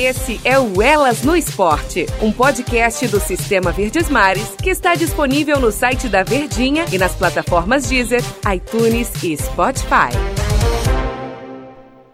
Esse 0.00 0.40
é 0.44 0.56
o 0.56 0.80
Elas 0.80 1.24
no 1.24 1.34
Esporte, 1.34 2.06
um 2.22 2.30
podcast 2.30 3.08
do 3.08 3.18
Sistema 3.18 3.72
Verdes 3.72 4.08
Mares 4.08 4.54
que 4.62 4.70
está 4.70 4.94
disponível 4.94 5.58
no 5.58 5.72
site 5.72 6.08
da 6.08 6.22
Verdinha 6.22 6.84
e 6.92 6.98
nas 6.98 7.16
plataformas 7.16 7.88
Deezer, 7.88 8.22
iTunes 8.54 9.10
e 9.24 9.36
Spotify. 9.36 10.14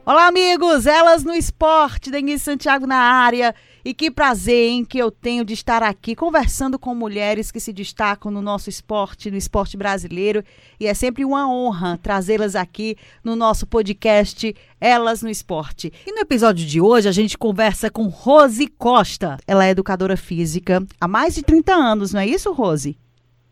Olá, 0.06 0.28
amigos! 0.28 0.86
Elas 0.86 1.24
no 1.24 1.34
Esporte, 1.34 2.10
Denise 2.10 2.42
Santiago 2.42 2.86
na 2.86 2.96
área. 2.96 3.54
E 3.84 3.92
que 3.92 4.10
prazer, 4.10 4.70
hein, 4.70 4.82
que 4.82 4.96
eu 4.96 5.10
tenho 5.10 5.44
de 5.44 5.52
estar 5.52 5.82
aqui 5.82 6.16
conversando 6.16 6.78
com 6.78 6.94
mulheres 6.94 7.50
que 7.50 7.60
se 7.60 7.70
destacam 7.70 8.30
no 8.30 8.40
nosso 8.40 8.70
esporte, 8.70 9.30
no 9.30 9.36
esporte 9.36 9.76
brasileiro. 9.76 10.42
E 10.80 10.86
é 10.86 10.94
sempre 10.94 11.22
uma 11.22 11.46
honra 11.46 11.98
trazê-las 12.02 12.56
aqui 12.56 12.96
no 13.22 13.36
nosso 13.36 13.66
podcast 13.66 14.56
Elas 14.80 15.20
no 15.20 15.28
Esporte. 15.28 15.92
E 16.06 16.12
no 16.12 16.20
episódio 16.20 16.66
de 16.66 16.80
hoje 16.80 17.10
a 17.10 17.12
gente 17.12 17.36
conversa 17.36 17.90
com 17.90 18.06
Rose 18.06 18.66
Costa. 18.68 19.36
Ela 19.46 19.66
é 19.66 19.70
educadora 19.70 20.16
física 20.16 20.82
há 20.98 21.06
mais 21.06 21.34
de 21.34 21.42
30 21.42 21.74
anos, 21.74 22.14
não 22.14 22.20
é 22.20 22.26
isso, 22.26 22.52
Rose? 22.52 22.96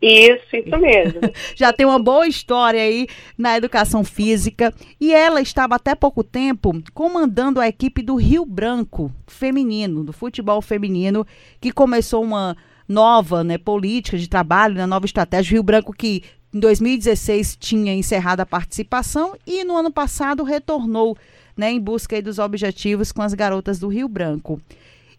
Isso, 0.03 0.57
isso 0.57 0.79
mesmo. 0.79 1.21
Já 1.55 1.73
tem 1.73 1.87
uma 1.87 1.99
boa 1.99 2.27
história 2.27 2.83
aí 2.83 3.07
na 3.39 3.57
educação 3.57 4.03
física. 4.03 4.75
E 5.01 5.15
ela 5.15 5.41
estava 5.41 5.77
até 5.77 5.95
pouco 5.95 6.25
tempo 6.25 6.73
comandando 6.93 7.61
a 7.61 7.69
equipe 7.69 8.03
do 8.03 8.17
Rio 8.17 8.45
Branco 8.45 9.13
feminino, 9.29 10.03
do 10.03 10.13
futebol 10.13 10.61
feminino, 10.61 11.25
que 11.61 11.71
começou 11.71 12.25
uma 12.25 12.57
nova 12.89 13.45
né, 13.45 13.57
política 13.57 14.19
de 14.19 14.29
trabalho, 14.29 14.75
uma 14.75 14.89
nova 14.89 15.07
estratégia. 15.07 15.53
O 15.53 15.55
Rio 15.55 15.63
Branco 15.63 15.93
que 15.93 16.25
em 16.53 16.59
2016 16.59 17.57
tinha 17.57 17.95
encerrado 17.95 18.41
a 18.41 18.47
participação 18.47 19.37
e 19.47 19.63
no 19.63 19.77
ano 19.77 19.93
passado 19.93 20.43
retornou 20.43 21.17
né, 21.57 21.71
em 21.71 21.81
busca 21.81 22.21
dos 22.21 22.41
objetivos 22.41 23.13
com 23.13 23.23
as 23.23 23.35
garotas 23.35 23.79
do 23.79 23.87
Rio 23.87 24.09
Branco. 24.09 24.61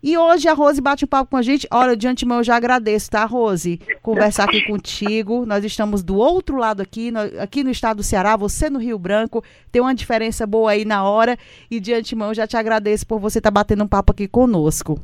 E 0.04 0.18
hoje 0.18 0.50
a 0.50 0.54
Rose 0.54 0.82
bate 0.82 1.06
um 1.06 1.08
papo 1.08 1.32
com 1.32 1.38
a 1.38 1.42
gente. 1.42 1.66
Olha, 1.72 1.96
de 1.96 2.06
antemão 2.06 2.40
eu 2.40 2.44
já 2.44 2.58
agradeço, 2.58 3.10
tá, 3.10 3.24
Rose? 3.24 3.80
Conversar 4.02 4.44
aqui 4.44 4.62
contigo. 4.66 5.46
Nós 5.46 5.64
estamos 5.64 6.04
do 6.04 6.18
outro 6.18 6.58
lado 6.58 6.82
aqui, 6.82 7.14
aqui 7.40 7.64
no 7.64 7.72
estado 7.72 7.98
do 7.98 8.04
Ceará, 8.04 8.36
você 8.36 8.70
no 8.70 8.80
Rio 8.80 9.00
Branco. 9.00 9.42
Tem 9.72 9.82
uma 9.82 9.96
diferença 9.96 10.46
boa 10.46 10.72
aí 10.72 10.84
na 10.84 11.04
hora. 11.04 11.38
E 11.72 11.80
de 11.80 11.94
antemão 11.94 12.28
eu 12.28 12.34
já 12.34 12.46
te 12.46 12.58
agradeço 12.58 13.08
por 13.08 13.18
você 13.18 13.38
estar 13.38 13.50
tá 13.50 13.54
batendo 13.54 13.86
um 13.86 13.88
papo 13.88 14.12
aqui 14.12 14.28
conosco. 14.28 15.00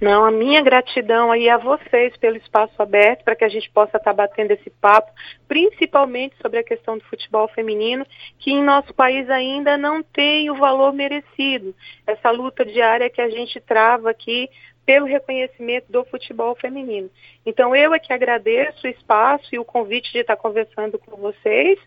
Não, 0.00 0.24
a 0.24 0.30
minha 0.30 0.62
gratidão 0.62 1.30
aí 1.30 1.48
a 1.48 1.56
vocês 1.56 2.16
pelo 2.16 2.36
espaço 2.36 2.80
aberto 2.80 3.24
para 3.24 3.36
que 3.36 3.44
a 3.44 3.48
gente 3.48 3.70
possa 3.70 3.96
estar 3.96 4.10
tá 4.10 4.12
batendo 4.12 4.52
esse 4.52 4.70
papo, 4.70 5.10
principalmente 5.48 6.36
sobre 6.40 6.58
a 6.58 6.64
questão 6.64 6.98
do 6.98 7.04
futebol 7.04 7.48
feminino, 7.48 8.06
que 8.38 8.50
em 8.50 8.62
nosso 8.62 8.92
país 8.94 9.28
ainda 9.30 9.76
não 9.76 10.02
tem 10.02 10.50
o 10.50 10.56
valor 10.56 10.92
merecido. 10.92 11.74
Essa 12.06 12.30
luta 12.30 12.64
diária 12.64 13.10
que 13.10 13.20
a 13.20 13.28
gente 13.28 13.60
trava 13.60 14.10
aqui 14.10 14.48
pelo 14.86 15.04
reconhecimento 15.04 15.90
do 15.90 16.04
futebol 16.04 16.54
feminino. 16.54 17.10
Então 17.44 17.74
eu 17.74 17.92
é 17.92 17.98
que 17.98 18.12
agradeço 18.12 18.86
o 18.86 18.90
espaço 18.90 19.52
e 19.52 19.58
o 19.58 19.64
convite 19.64 20.12
de 20.12 20.20
estar 20.20 20.36
conversando 20.36 20.96
com 20.96 21.16
vocês 21.16 21.78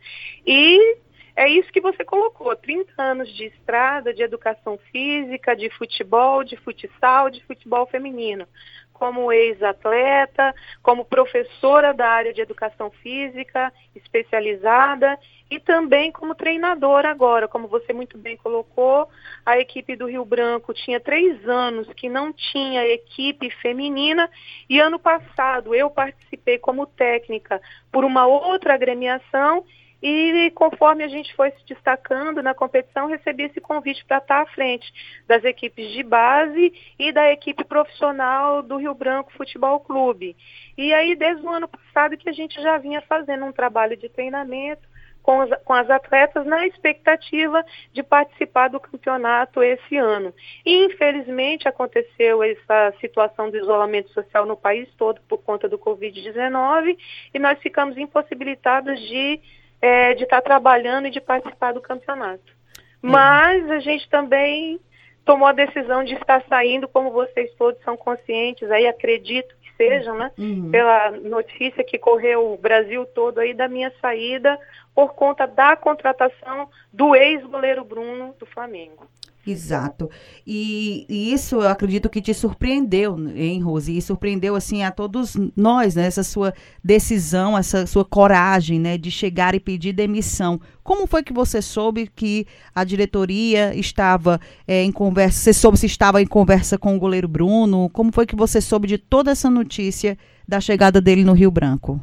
e 0.45 0.97
é 1.40 1.48
isso 1.48 1.72
que 1.72 1.80
você 1.80 2.04
colocou, 2.04 2.54
30 2.54 2.92
anos 3.02 3.34
de 3.34 3.45
estrada, 3.45 4.14
de 4.14 4.22
educação 4.22 4.78
física, 4.92 5.56
de 5.56 5.70
futebol, 5.70 6.44
de 6.44 6.58
futsal, 6.58 7.30
de 7.30 7.42
futebol 7.45 7.86
feminino. 7.86 8.45
Como 8.92 9.32
ex-atleta, 9.32 10.54
como 10.84 11.06
professora 11.06 11.94
da 11.94 12.10
área 12.10 12.34
de 12.34 12.42
educação 12.42 12.92
física, 12.92 13.72
especializada, 13.95 15.17
e 15.50 15.62
também 15.62 16.12
como 16.12 16.36
treinadora 16.36 17.10
agora, 17.10 17.48
como 17.48 17.70
você 17.70 17.94
muito 17.94 18.17
bem 18.17 18.36
colocou, 18.36 19.08
a 19.45 19.58
equipe 19.58 19.95
do 19.95 20.08
Rio 20.08 20.26
Branco 20.26 20.73
tinha 20.73 21.00
três 21.00 21.48
anos 21.48 21.88
que 21.94 22.10
não 22.10 22.34
tinha 22.34 22.86
equipe 22.86 23.50
feminina 23.62 24.30
e 24.70 24.78
ano 24.78 25.00
passado 25.00 25.73
eu 25.73 25.90
participei 25.90 26.60
como 26.60 26.86
técnica 26.86 27.62
por 27.90 28.04
uma 28.04 28.28
outra 28.28 28.73
agremiação 28.73 29.64
e 30.02 30.52
conforme 30.52 31.04
a 31.04 31.08
gente 31.08 31.36
foi 31.36 31.52
se 31.52 31.65
destacando 31.65 32.42
na 32.42 32.54
competição, 32.54 33.08
recebi 33.08 33.43
esse 33.43 33.60
convite 33.60 34.05
para 34.05 34.17
estar 34.17 34.42
à 34.42 34.45
frente 34.48 34.92
das 35.27 35.43
equipes 35.43 35.92
de 35.92 36.04
base 36.04 36.73
e 36.98 37.11
da 37.11 37.32
equipe 37.32 37.64
profissional 37.64 38.61
do 38.61 38.77
Rio 38.77 38.93
Branco 38.93 39.33
Futebol 39.33 39.80
Clube. 39.80 40.36
E 40.77 40.93
aí, 40.93 41.15
desde 41.15 41.45
o 41.45 41.49
ano 41.49 41.67
passado, 41.67 42.17
que 42.17 42.30
a 42.30 42.33
gente 42.33 42.61
já 42.61 42.77
vinha 42.77 43.02
fazendo 43.02 43.45
um 43.45 43.52
trabalho 43.52 43.98
de 43.98 44.08
treinamento 44.10 44.87
com, 45.21 45.39
os, 45.39 45.49
com 45.64 45.73
as 45.73 45.89
atletas 45.89 46.45
na 46.45 46.66
expectativa 46.66 47.64
de 47.93 48.02
participar 48.02 48.70
do 48.70 48.80
campeonato 48.80 49.61
esse 49.61 49.98
ano. 49.98 50.33
E, 50.66 50.86
infelizmente, 50.86 51.67
aconteceu 51.67 52.42
essa 52.42 52.93
situação 52.99 53.49
do 53.52 53.58
isolamento 53.58 54.10
social 54.11 54.45
no 54.45 54.58
país 54.58 54.89
todo 54.98 55.21
por 55.27 55.39
conta 55.39 55.67
do 55.67 55.77
Covid-19 55.77 56.98
e 57.33 57.39
nós 57.39 57.60
ficamos 57.60 57.98
impossibilitados 57.98 58.99
de 58.99 59.39
é, 59.82 60.14
de 60.14 60.23
estar 60.23 60.38
tá 60.38 60.42
trabalhando 60.42 61.08
e 61.08 61.12
de 61.12 61.22
participar 61.22 61.73
do 61.73 61.82
campeonato. 61.82 62.54
Uhum. 63.02 63.12
Mas 63.12 63.70
a 63.72 63.80
gente 63.80 64.10
também 64.10 64.80
tomou 65.26 65.48
a 65.48 65.54
decisão 65.54 66.04
de 66.04 66.16
estar 66.16 66.44
saindo, 66.50 66.88
como 66.88 67.12
vocês 67.12 67.52
todos 67.56 67.82
são 67.84 67.95
conscientes, 67.95 68.70
aí 68.72 68.88
acredito 68.88 69.56
que 69.62 69.72
sejam, 69.78 70.17
né? 70.17 70.32
Uhum. 70.38 70.72
Pela 70.72 71.12
notícia 71.12 71.84
que 71.84 71.98
correu 71.98 72.54
o 72.54 72.58
Brasil 72.58 73.06
todo 73.06 73.40
aí 73.40 73.54
da 73.54 73.67
minha 73.67 73.92
saída 74.02 74.60
por 74.94 75.14
conta 75.14 75.45
da 75.45 75.76
contratação 75.76 76.70
do 76.92 77.16
ex-goleiro 77.16 77.86
Bruno 77.86 78.36
do 78.40 78.46
Flamengo. 78.48 79.08
Exato. 79.49 80.10
E, 80.45 81.08
e, 81.10 81.33
isso 81.33 81.55
eu 81.55 81.67
acredito 81.67 82.08
que 82.08 82.21
te 82.21 82.33
surpreendeu, 82.33 83.17
hein, 83.36 83.60
Rose? 83.61 83.95
E 83.95 83.99
surpreendeu, 83.99 84.55
assim, 84.55 84.83
a 84.83 84.92
todos 84.92 85.36
nós, 85.55 85.95
né? 85.95 86.05
Essa 86.05 86.23
sua 86.23 86.54
decisão, 86.83 87.58
essa 87.58 87.87
sua 87.87 88.05
coragem, 88.05 88.80
né? 88.80 88.95
De 88.95 89.10
chegar 89.10 89.55
e 89.55 89.60
pedir 89.60 89.93
demissão. 89.93 90.61
Como 90.83 91.08
foi 91.08 91.23
que 91.23 91.33
você 91.33 91.64
soube 91.64 92.08
que 92.15 92.45
a 92.76 92.83
diretoria 92.83 93.76
estava 93.76 94.39
é, 94.67 94.83
em 94.83 94.92
conversa? 94.92 95.39
Você 95.39 95.54
soube 95.54 95.77
se 95.77 95.87
estava 95.87 96.21
em 96.21 96.27
conversa 96.27 96.77
com 96.77 96.95
o 96.95 96.99
goleiro 96.99 97.27
Bruno? 97.27 97.89
Como 97.89 98.11
foi 98.11 98.27
que 98.27 98.36
você 98.36 98.61
soube 98.61 98.87
de 98.87 98.99
toda 98.99 99.31
essa 99.31 99.49
notícia 99.49 100.16
da 100.48 100.61
chegada 100.61 101.02
dele 101.02 101.23
no 101.23 101.33
Rio 101.33 101.49
Branco? 101.49 101.99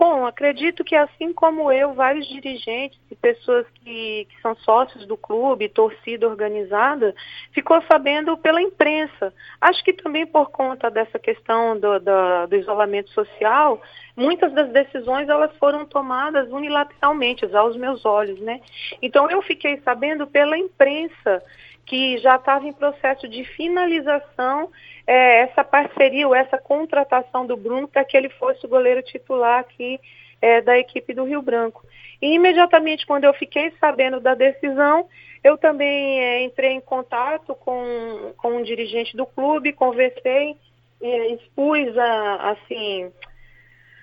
Bom, 0.00 0.24
acredito 0.24 0.82
que 0.82 0.96
assim 0.96 1.30
como 1.30 1.70
eu, 1.70 1.92
vários 1.92 2.26
dirigentes 2.26 2.98
e 3.10 3.14
pessoas 3.14 3.66
que, 3.74 4.26
que, 4.30 4.40
são 4.40 4.56
sócios 4.56 5.04
do 5.04 5.14
clube, 5.14 5.68
torcida 5.68 6.26
organizada, 6.26 7.14
ficou 7.52 7.82
sabendo 7.82 8.34
pela 8.38 8.62
imprensa. 8.62 9.30
Acho 9.60 9.84
que 9.84 9.92
também 9.92 10.26
por 10.26 10.50
conta 10.52 10.90
dessa 10.90 11.18
questão 11.18 11.78
do, 11.78 12.00
do, 12.00 12.46
do 12.48 12.56
isolamento 12.56 13.10
social, 13.10 13.78
muitas 14.16 14.54
das 14.54 14.70
decisões 14.70 15.28
elas 15.28 15.54
foram 15.58 15.84
tomadas 15.84 16.50
unilateralmente, 16.50 17.44
aos 17.54 17.76
meus 17.76 18.02
olhos, 18.06 18.40
né? 18.40 18.62
Então 19.02 19.30
eu 19.30 19.42
fiquei 19.42 19.82
sabendo 19.84 20.26
pela 20.26 20.56
imprensa 20.56 21.42
que 21.86 22.18
já 22.18 22.36
estava 22.36 22.66
em 22.66 22.72
processo 22.72 23.28
de 23.28 23.44
finalização 23.44 24.70
é, 25.06 25.42
essa 25.42 25.64
parceria 25.64 26.26
ou 26.26 26.34
essa 26.34 26.56
contratação 26.56 27.46
do 27.46 27.56
Bruno 27.56 27.88
para 27.88 28.04
que 28.04 28.16
ele 28.16 28.28
fosse 28.30 28.64
o 28.64 28.68
goleiro 28.68 29.02
titular 29.02 29.60
aqui 29.60 30.00
é, 30.40 30.60
da 30.60 30.78
equipe 30.78 31.12
do 31.12 31.24
Rio 31.24 31.42
Branco. 31.42 31.84
E 32.22 32.34
imediatamente 32.34 33.06
quando 33.06 33.24
eu 33.24 33.34
fiquei 33.34 33.72
sabendo 33.80 34.20
da 34.20 34.34
decisão, 34.34 35.08
eu 35.42 35.56
também 35.58 36.20
é, 36.20 36.42
entrei 36.44 36.72
em 36.72 36.80
contato 36.80 37.54
com, 37.54 38.32
com 38.36 38.56
um 38.56 38.62
dirigente 38.62 39.16
do 39.16 39.26
clube, 39.26 39.72
conversei, 39.72 40.56
é, 41.02 41.26
expus 41.32 41.96
a, 41.96 42.50
assim 42.50 43.10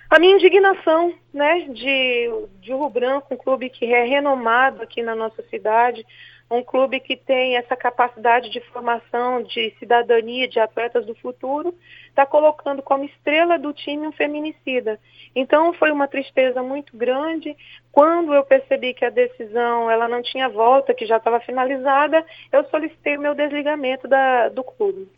a 0.10 0.20
minha 0.20 0.36
indignação, 0.36 1.14
né, 1.34 1.68
de, 1.70 2.30
de 2.62 2.72
Rio 2.72 2.90
Branco, 2.90 3.34
um 3.34 3.38
clube 3.38 3.70
que 3.70 3.86
é 3.86 4.04
renomado 4.06 4.82
aqui 4.82 5.02
na 5.02 5.14
nossa 5.14 5.44
cidade, 5.50 6.06
um 6.50 6.64
clube 6.64 7.00
que 7.00 7.18
tem 7.18 7.58
essa 7.58 7.76
capacidade 7.76 8.50
de 8.50 8.62
formação, 8.72 9.44
de 9.44 9.74
cidadania, 9.80 10.48
de 10.48 10.60
atletas 10.60 11.06
do 11.06 11.14
futuro, 11.16 11.76
está 12.08 12.26
colocando 12.26 12.82
como 12.82 13.04
estrela 13.04 13.60
do 13.60 13.74
time 13.74 14.08
um 14.08 14.12
feminicida. 14.12 14.98
Então 15.36 15.74
foi 15.74 15.92
uma 15.92 16.08
tristeza 16.08 16.64
muito 16.64 16.96
grande. 16.96 17.56
Quando 17.92 18.34
eu 18.34 18.44
percebi 18.44 18.94
que 18.94 19.04
a 19.04 19.10
decisão 19.10 19.92
ela 19.92 20.08
não 20.08 20.22
tinha 20.22 20.48
volta, 20.48 20.94
que 20.94 21.06
já 21.06 21.18
estava 21.18 21.40
finalizada, 21.42 22.26
eu 22.52 22.64
solicitei 22.70 23.18
o 23.18 23.22
meu 23.22 23.36
desligamento 23.36 24.08
da, 24.08 24.48
do 24.50 24.64
clube. 24.64 25.10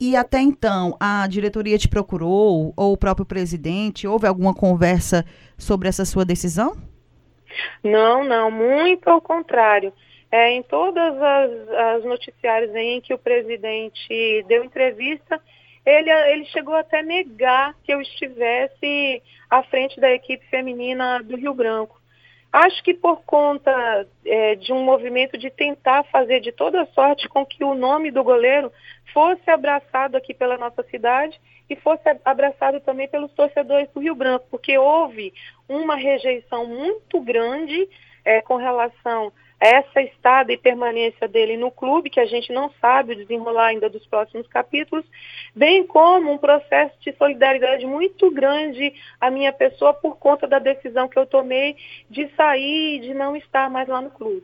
E 0.00 0.16
até 0.16 0.40
então, 0.40 0.96
a 0.98 1.28
diretoria 1.28 1.78
te 1.78 1.88
procurou, 1.88 2.74
ou 2.76 2.92
o 2.92 2.96
próprio 2.96 3.24
presidente, 3.24 4.08
houve 4.08 4.26
alguma 4.26 4.52
conversa 4.52 5.24
sobre 5.56 5.88
essa 5.88 6.04
sua 6.04 6.24
decisão? 6.24 6.76
Não, 7.84 8.24
não, 8.24 8.50
muito 8.50 9.08
ao 9.08 9.20
contrário. 9.20 9.92
É, 10.32 10.50
em 10.52 10.62
todas 10.62 11.14
as, 11.20 11.68
as 11.68 12.04
noticiários 12.04 12.74
em 12.74 13.02
que 13.02 13.12
o 13.12 13.18
presidente 13.18 14.42
deu 14.48 14.64
entrevista, 14.64 15.38
ele, 15.84 16.10
ele 16.10 16.46
chegou 16.46 16.74
até 16.74 17.00
a 17.00 17.02
negar 17.02 17.76
que 17.84 17.92
eu 17.92 18.00
estivesse 18.00 19.22
à 19.50 19.62
frente 19.62 20.00
da 20.00 20.10
equipe 20.10 20.42
feminina 20.46 21.22
do 21.22 21.36
Rio 21.36 21.52
Branco. 21.52 22.00
Acho 22.50 22.82
que 22.82 22.94
por 22.94 23.22
conta 23.24 24.06
é, 24.24 24.54
de 24.54 24.72
um 24.72 24.82
movimento 24.82 25.36
de 25.36 25.50
tentar 25.50 26.04
fazer 26.04 26.40
de 26.40 26.52
toda 26.52 26.86
sorte 26.94 27.28
com 27.28 27.44
que 27.44 27.62
o 27.62 27.74
nome 27.74 28.10
do 28.10 28.24
goleiro 28.24 28.72
fosse 29.12 29.50
abraçado 29.50 30.16
aqui 30.16 30.32
pela 30.32 30.56
nossa 30.56 30.82
cidade 30.84 31.38
e 31.68 31.76
fosse 31.76 32.02
abraçado 32.24 32.80
também 32.80 33.08
pelos 33.08 33.32
torcedores 33.32 33.88
do 33.90 34.00
Rio 34.00 34.14
Branco, 34.14 34.46
porque 34.50 34.76
houve 34.76 35.32
uma 35.68 35.96
rejeição 35.96 36.66
muito 36.66 37.20
grande 37.20 37.88
é, 38.24 38.40
com 38.42 38.56
relação 38.56 39.32
essa 39.62 40.02
estada 40.02 40.52
e 40.52 40.56
permanência 40.56 41.28
dele 41.28 41.56
no 41.56 41.70
clube, 41.70 42.10
que 42.10 42.18
a 42.18 42.26
gente 42.26 42.52
não 42.52 42.68
sabe 42.80 43.12
o 43.12 43.16
desenrolar 43.16 43.66
ainda 43.66 43.88
dos 43.88 44.04
próximos 44.04 44.44
capítulos, 44.48 45.04
bem 45.54 45.86
como 45.86 46.32
um 46.32 46.36
processo 46.36 46.92
de 47.00 47.12
solidariedade 47.12 47.86
muito 47.86 48.28
grande 48.32 48.92
à 49.20 49.30
minha 49.30 49.52
pessoa 49.52 49.94
por 49.94 50.16
conta 50.16 50.48
da 50.48 50.58
decisão 50.58 51.08
que 51.08 51.16
eu 51.16 51.26
tomei 51.26 51.76
de 52.10 52.28
sair 52.36 52.96
e 52.96 53.00
de 53.02 53.14
não 53.14 53.36
estar 53.36 53.70
mais 53.70 53.86
lá 53.86 54.02
no 54.02 54.10
clube. 54.10 54.42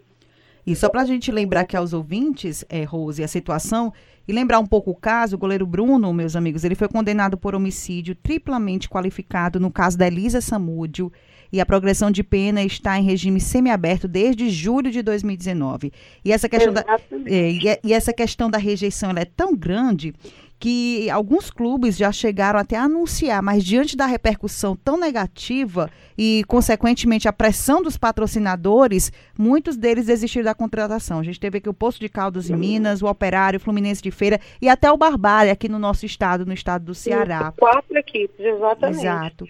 E 0.65 0.77
só 0.77 0.89
para 0.89 1.01
a 1.01 1.05
gente 1.05 1.33
lembrar 1.33 1.65
que 1.65 1.77
aos 1.77 1.93
ouvintes, 1.93 2.65
é, 2.69 2.85
Rose, 2.85 3.25
a 3.25 3.27
situação, 3.27 3.93
e 4.29 4.33
lembrar 4.33 4.61
um 4.61 4.67
pouco 4.67 4.93
o 4.93 4.95
caso, 4.95 5.35
o 5.35 5.39
goleiro 5.39 5.67
Bruno, 5.67 6.13
meus 6.13 6.37
amigos, 6.37 6.63
ele 6.63 6.77
foi 6.77 6.87
condenado 6.87 7.37
por 7.37 7.57
homicídio 7.57 8.15
triplamente 8.15 8.89
qualificado 8.89 9.59
no 9.59 9.71
caso 9.71 9.99
da 9.99 10.07
Elisa 10.07 10.41
Samúdio 10.41 11.11
e 11.53 11.61
a 11.61 11.67
progressão 11.67 12.11
de 12.11 12.23
pena 12.23 12.63
está 12.63 12.99
em 12.99 13.05
regime 13.05 13.41
semiaberto 13.41 14.07
desde 14.07 14.51
julho 14.51 14.91
de 14.91 15.03
2019. 15.03 15.93
E 16.25 16.33
essa 16.33 16.49
questão, 16.49 16.73
da, 16.73 16.85
é, 17.27 17.51
e, 17.51 17.79
e 17.85 17.93
essa 17.93 18.13
questão 18.13 18.51
da 18.51 18.59
rejeição 18.59 19.11
é 19.17 19.25
tão 19.25 19.57
grande 19.57 20.15
que 20.59 21.09
alguns 21.11 21.51
clubes 21.51 21.97
já 21.97 22.11
chegaram 22.11 22.59
até 22.59 22.77
a 22.77 22.83
anunciar, 22.83 23.43
mas 23.43 23.65
diante 23.65 23.97
da 23.97 24.07
repercussão 24.07 24.75
tão 24.75 24.99
negativa 24.99 25.89
e, 26.17 26.43
consequentemente, 26.49 27.29
a 27.29 27.33
pressão 27.33 27.81
dos 27.81 27.97
patrocinadores, 27.97 29.13
muitos 29.39 29.77
deles 29.77 30.07
desistiram 30.07 30.47
da 30.47 30.55
contratação. 30.55 31.21
A 31.21 31.23
gente 31.23 31.39
teve 31.39 31.59
aqui 31.59 31.69
o 31.69 31.75
Poço 31.75 32.01
de 32.01 32.09
Caldas 32.09 32.51
em 32.51 32.57
Minas, 32.57 33.03
o 33.03 33.07
Operário, 33.07 33.59
o 33.59 33.61
Fluminense 33.61 34.03
de 34.03 34.11
Feira 34.11 34.41
e 34.61 34.69
até 34.69 34.91
o 34.91 34.97
Barbalha 34.97 35.53
aqui 35.53 35.69
no 35.69 35.79
nosso 35.79 36.05
estado, 36.05 36.45
no 36.45 36.53
estado 36.53 36.85
do 36.87 36.95
Ceará. 36.95 37.53
Quatro 37.57 37.97
equipes, 37.97 38.45
exatamente. 38.45 38.99
Exato. 38.99 39.49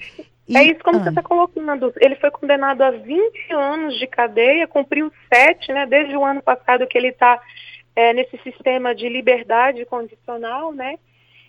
E, 0.48 0.56
é 0.56 0.64
isso 0.64 0.80
como 0.82 0.98
ah. 0.98 1.02
você 1.02 1.08
está 1.10 1.22
colocando. 1.22 1.92
Ele 2.00 2.16
foi 2.16 2.30
condenado 2.30 2.82
a 2.82 2.90
20 2.90 3.52
anos 3.52 3.98
de 3.98 4.06
cadeia, 4.06 4.66
cumpriu 4.66 5.12
sete, 5.32 5.72
né? 5.72 5.86
Desde 5.86 6.16
o 6.16 6.24
ano 6.24 6.42
passado 6.42 6.86
que 6.86 6.96
ele 6.96 7.08
está 7.08 7.40
é, 7.94 8.12
nesse 8.12 8.38
sistema 8.38 8.94
de 8.94 9.08
liberdade 9.08 9.84
condicional, 9.84 10.72
né? 10.72 10.98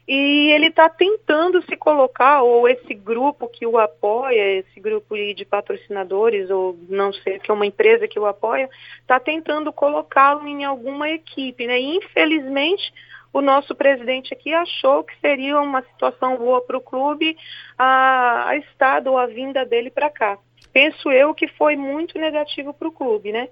E 0.08 0.52
ele 0.52 0.70
está 0.70 0.90
tentando 0.90 1.62
se 1.66 1.78
colocar, 1.78 2.42
ou 2.42 2.68
esse 2.68 2.96
grupo 2.96 3.48
que 3.48 3.68
o 3.68 3.78
apoia, 3.78 4.58
esse 4.58 4.80
grupo 4.80 5.16
de 5.16 5.46
patrocinadores, 5.46 6.50
ou 6.50 6.76
não 6.90 7.14
sei, 7.14 7.38
que 7.38 7.52
é 7.52 7.54
uma 7.54 7.68
empresa 7.68 8.08
que 8.08 8.20
o 8.20 8.26
apoia, 8.26 8.68
está 9.02 9.20
tentando 9.20 9.72
colocá-lo 9.72 10.48
em 10.48 10.66
alguma 10.66 11.12
equipe, 11.12 11.68
né? 11.68 11.80
E, 11.80 11.98
infelizmente, 11.98 12.92
o 13.32 13.42
nosso 13.42 13.76
presidente 13.76 14.34
aqui 14.34 14.54
achou 14.54 15.04
que 15.04 15.18
seria 15.20 15.60
uma 15.62 15.82
situação 15.84 16.38
boa 16.38 16.62
para 16.62 16.78
o 16.78 16.82
clube 16.82 17.38
a, 17.78 18.50
a 18.50 18.58
estada 18.58 19.10
ou 19.10 19.18
a 19.18 19.28
vinda 19.28 19.66
dele 19.66 19.90
para 19.90 20.10
cá. 20.10 20.38
Penso 20.74 21.12
eu 21.12 21.34
que 21.34 21.48
foi 21.48 21.76
muito 21.76 22.18
negativo 22.18 22.74
para 22.74 22.88
o 22.88 22.92
clube, 22.92 23.32
né? 23.32 23.50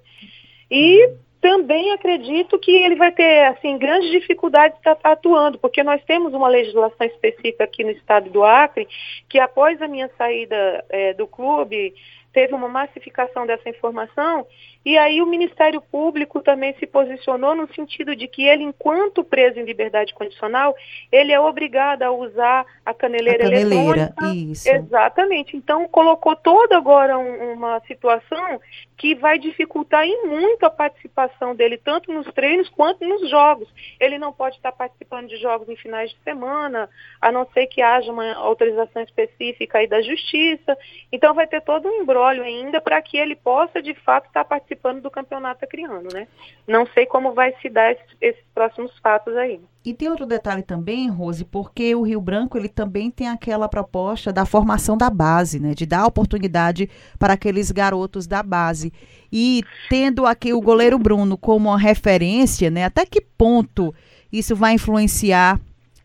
E 0.70 1.10
também 1.40 1.92
acredito 1.94 2.58
que 2.60 2.72
ele 2.72 2.96
vai 2.96 3.12
ter 3.12 3.46
assim 3.46 3.78
grandes 3.78 4.10
dificuldades 4.10 4.78
atuando, 5.04 5.58
porque 5.60 5.84
nós 5.84 6.04
temos 6.04 6.34
uma 6.34 6.48
legislação 6.48 7.06
específica 7.06 7.64
aqui 7.64 7.84
no 7.84 7.92
estado 7.92 8.30
do 8.30 8.44
Acre 8.44 8.88
que 9.30 9.40
após 9.40 9.82
a 9.82 9.88
minha 9.88 10.10
saída 10.18 10.84
é, 10.90 11.14
do 11.14 11.28
clube 11.28 11.94
teve 12.34 12.54
uma 12.54 12.68
massificação 12.68 13.46
dessa 13.46 13.70
informação 13.70 14.46
e 14.88 14.98
aí 14.98 15.22
o 15.22 15.26
Ministério 15.26 15.82
Público 15.82 16.42
também 16.42 16.74
se 16.80 16.88
posicionou 16.88 17.54
no 17.54 17.68
sentido 17.74 18.16
de 18.16 18.26
que 18.26 18.48
ele, 18.48 18.64
enquanto 18.64 19.22
preso 19.22 19.60
em 19.60 19.66
liberdade 19.66 20.14
condicional, 20.14 20.74
ele 21.12 21.34
é 21.34 21.40
obrigado 21.42 22.04
a 22.04 22.12
usar 22.14 22.66
a 22.86 22.94
caneleira, 22.94 23.44
a 23.44 23.50
caneleira 23.50 23.76
eletrônica. 23.76 24.26
Isso. 24.34 24.70
Exatamente. 24.70 25.58
Então 25.58 25.90
colocou 25.90 26.38
toda 26.38 26.78
agora 26.78 27.18
um, 27.18 27.52
uma 27.52 27.82
situação 27.82 28.62
que 28.96 29.14
vai 29.14 29.38
dificultar 29.38 30.06
em 30.06 30.26
muito 30.26 30.66
a 30.66 30.70
participação 30.70 31.54
dele, 31.54 31.78
tanto 31.78 32.12
nos 32.14 32.26
treinos 32.34 32.70
quanto 32.70 33.06
nos 33.06 33.30
jogos. 33.30 33.68
Ele 34.00 34.18
não 34.18 34.32
pode 34.32 34.56
estar 34.56 34.72
participando 34.72 35.28
de 35.28 35.36
jogos 35.36 35.68
em 35.68 35.76
finais 35.76 36.12
de 36.12 36.18
semana, 36.24 36.90
a 37.22 37.30
não 37.30 37.46
ser 37.54 37.68
que 37.68 37.82
haja 37.82 38.10
uma 38.10 38.34
autorização 38.36 39.04
específica 39.04 39.80
aí 39.80 39.88
da 39.88 40.02
justiça. 40.02 40.78
Então 41.12 41.34
vai 41.34 41.46
ter 41.46 41.62
todo 41.62 41.90
um 41.90 42.02
embrólio 42.02 42.42
ainda 42.42 42.80
para 42.80 43.02
que 43.02 43.18
ele 43.18 43.36
possa, 43.36 43.82
de 43.82 43.94
fato, 43.94 44.28
estar 44.28 44.46
participando 44.46 44.77
participando 44.78 45.02
do 45.02 45.12
campeonato 45.12 45.66
acriano, 45.66 46.08
né? 46.14 46.28
Não 46.68 46.86
sei 46.94 47.06
como 47.06 47.34
vai 47.34 47.54
se 47.62 47.70
dar 47.70 47.92
esses, 47.92 48.06
esses, 48.22 48.44
próximos 48.54 48.92
fatos 49.00 49.36
aí. 49.36 49.60
E 49.84 49.94
tem 49.94 50.10
outro 50.10 50.26
detalhe 50.26 50.64
também, 50.64 51.10
Rose, 51.10 51.44
porque 51.44 51.94
o 51.96 52.02
Rio 52.02 52.22
Branco 52.22 52.58
ele 52.58 52.70
também 52.70 53.12
tem 53.12 53.28
aquela 53.28 53.68
proposta 53.68 54.32
da 54.32 54.46
formação 54.46 54.98
da 54.98 55.10
base, 55.10 55.60
né? 55.60 55.74
De 55.74 55.86
dar 55.86 56.06
oportunidade 56.06 56.90
para 57.20 57.34
aqueles 57.34 57.72
garotos 57.72 58.28
da 58.28 58.42
base. 58.42 58.94
E 59.32 59.64
tendo 59.90 60.26
aqui 60.26 60.54
o 60.54 60.62
goleiro 60.62 60.98
Bruno 60.98 61.38
como 61.38 61.70
uma 61.70 61.80
referência, 61.80 62.70
né? 62.70 62.86
Até 62.86 63.06
que 63.06 63.22
ponto 63.22 63.94
isso 64.32 64.56
vai 64.56 64.74
influenciar 64.74 65.60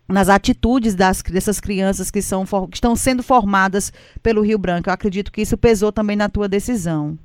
nas 0.08 0.28
atitudes 0.28 0.94
das, 0.94 1.22
dessas 1.22 1.58
crianças 1.58 2.10
que, 2.10 2.20
são, 2.20 2.44
que 2.44 2.76
estão 2.76 2.94
sendo 2.94 3.22
formadas 3.22 3.92
pelo 4.22 4.42
Rio 4.42 4.58
Branco. 4.58 4.88
Eu 4.88 4.94
acredito 4.94 5.32
que 5.32 5.40
isso 5.40 5.56
pesou 5.56 5.90
também 5.90 6.16
na 6.16 6.28
tua 6.28 6.48
decisão. 6.48 7.18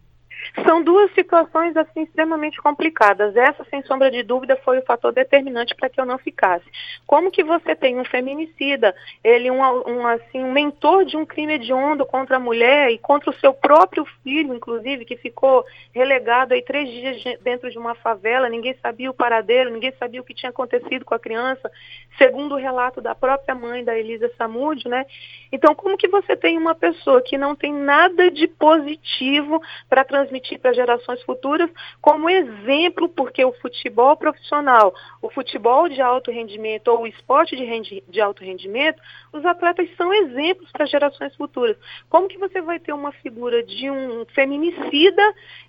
São 0.65 0.81
duas 0.81 1.11
situações 1.13 1.75
assim 1.77 2.03
extremamente 2.03 2.61
complicadas. 2.61 3.35
Essa, 3.35 3.63
sem 3.69 3.81
sombra 3.83 4.09
de 4.09 4.23
dúvida, 4.23 4.55
foi 4.63 4.79
o 4.79 4.85
fator 4.85 5.11
determinante 5.13 5.75
para 5.75 5.89
que 5.89 5.99
eu 5.99 6.05
não 6.05 6.17
ficasse. 6.17 6.65
Como 7.05 7.31
que 7.31 7.43
você 7.43 7.75
tem 7.75 7.99
um 7.99 8.05
feminicida, 8.05 8.95
ele 9.23 9.51
um, 9.51 9.61
um, 9.61 10.07
assim, 10.07 10.43
um 10.43 10.51
mentor 10.51 11.05
de 11.05 11.15
um 11.15 11.25
crime 11.25 11.53
hediondo 11.53 12.05
contra 12.05 12.37
a 12.37 12.39
mulher 12.39 12.89
e 12.91 12.97
contra 12.97 13.29
o 13.29 13.35
seu 13.35 13.53
próprio 13.53 14.05
filho, 14.23 14.53
inclusive, 14.53 15.05
que 15.05 15.15
ficou 15.17 15.65
relegado 15.93 16.53
aí 16.53 16.61
três 16.61 16.89
dias 16.89 17.39
dentro 17.41 17.69
de 17.69 17.77
uma 17.77 17.95
favela, 17.95 18.49
ninguém 18.49 18.75
sabia 18.81 19.09
o 19.09 19.13
paradeiro, 19.13 19.71
ninguém 19.71 19.93
sabia 19.99 20.21
o 20.21 20.23
que 20.23 20.33
tinha 20.33 20.49
acontecido 20.49 21.05
com 21.05 21.13
a 21.13 21.19
criança, 21.19 21.71
segundo 22.17 22.55
o 22.55 22.57
relato 22.57 23.01
da 23.01 23.13
própria 23.13 23.53
mãe 23.53 23.83
da 23.83 23.97
Elisa 23.97 24.31
Samúdio, 24.37 24.89
né? 24.89 25.05
Então, 25.51 25.75
como 25.75 25.97
que 25.97 26.07
você 26.07 26.35
tem 26.35 26.57
uma 26.57 26.75
pessoa 26.75 27.21
que 27.21 27.37
não 27.37 27.55
tem 27.55 27.73
nada 27.73 28.29
de 28.31 28.47
positivo 28.47 29.61
para 29.89 30.03
transmitir 30.03 30.26
para 30.59 30.73
gerações 30.73 31.21
futuras 31.23 31.69
como 32.01 32.29
exemplo, 32.29 33.09
porque 33.09 33.43
o 33.43 33.53
futebol 33.53 34.15
profissional, 34.15 34.93
o 35.21 35.29
futebol 35.29 35.89
de 35.89 36.01
alto 36.01 36.31
rendimento 36.31 36.87
ou 36.89 37.01
o 37.01 37.07
esporte 37.07 37.55
de, 37.55 37.63
rendi 37.63 38.03
de 38.07 38.21
alto 38.21 38.43
rendimento, 38.43 39.01
os 39.33 39.45
atletas 39.45 39.89
são 39.95 40.13
exemplos 40.13 40.71
para 40.71 40.85
gerações 40.85 41.35
futuras. 41.35 41.77
Como 42.09 42.27
que 42.27 42.37
você 42.37 42.61
vai 42.61 42.79
ter 42.79 42.93
uma 42.93 43.11
figura 43.11 43.63
de 43.63 43.89
um 43.89 44.25
feminicida 44.33 45.21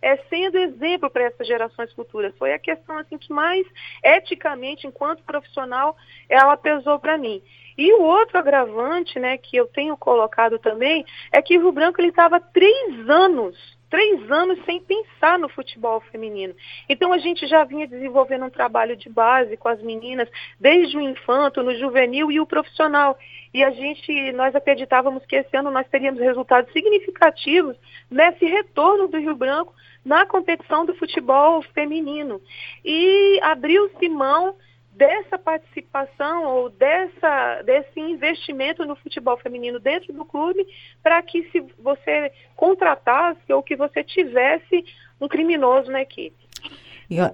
é, 0.03 0.17
sendo 0.29 0.59
exemplo 0.59 1.11
para 1.11 1.25
essas 1.25 1.47
gerações 1.47 1.93
futuras? 1.93 2.37
Foi 2.39 2.53
a 2.53 2.59
questão 2.59 2.99
assim 2.99 3.19
que 3.19 3.33
mais 3.33 3.67
eticamente, 4.03 4.87
enquanto 4.87 5.23
profissional, 5.23 5.97
ela 6.29 6.57
pesou 6.57 6.99
para 6.99 7.19
mim. 7.19 7.43
E 7.79 7.93
o 7.93 8.03
outro 8.03 8.37
agravante, 8.37 9.21
né, 9.21 9.39
que 9.39 9.57
eu 9.57 9.69
tenho 9.69 9.97
colocado 9.97 10.59
também, 10.59 11.07
é 11.33 11.41
que 11.41 11.57
o 11.57 11.61
Rio 11.61 11.71
Branco 11.71 12.03
estava 12.03 12.41
três 12.41 13.09
anos, 13.09 13.57
três 13.89 14.29
anos 14.33 14.59
sem 14.65 14.81
pensar 14.81 15.39
no 15.39 15.49
futebol 15.49 16.01
feminino. 16.11 16.53
Então 16.89 17.13
a 17.13 17.19
gente 17.19 17.47
já 17.47 17.63
vinha 17.63 17.87
desenvolvendo 17.87 18.47
um 18.47 18.51
trabalho 18.51 18.97
de 18.97 19.09
base 19.09 19.57
com 19.57 19.69
as 19.69 19.81
meninas, 19.81 20.29
desde 20.59 20.97
o 20.97 21.01
infanto, 21.01 21.63
no 21.63 21.73
juvenil 21.77 22.33
e 22.33 22.41
o 22.41 22.47
profissional. 22.47 23.17
E 23.55 23.63
a 23.63 23.71
gente, 23.71 24.33
nós 24.33 24.57
acreditávamos 24.57 25.25
que 25.25 25.37
esse 25.37 25.57
ano 25.57 25.71
nós 25.71 25.87
teríamos 25.87 26.21
resultados 26.21 26.73
significativos 26.73 27.77
nesse 28.11 28.45
retorno 28.45 29.07
do 29.07 29.19
Rio 29.19 29.37
Branco 29.37 29.73
na 30.05 30.27
competição 30.27 30.85
do 30.85 30.97
futebol 30.97 31.63
feminino. 31.75 32.41
E 32.85 33.39
abriu-se 33.41 34.09
mão 34.09 34.57
dessa 34.99 35.39
participação 35.39 36.45
ou 36.45 36.71
dessa, 36.71 37.63
desse 37.63 38.01
investimento 38.01 38.85
no 38.85 38.97
futebol 38.97 39.39
feminino 39.39 39.79
dentro 39.79 40.13
do 40.13 40.25
clube 40.25 40.67
para 41.01 41.23
que 41.23 41.49
se 41.53 41.65
você 41.79 42.33
contratasse 42.57 43.53
ou 43.53 43.63
que 43.63 43.77
você 43.77 44.03
tivesse 44.03 44.85
um 45.21 45.29
criminoso 45.29 45.89
na 45.89 46.03
equipe. 46.03 46.37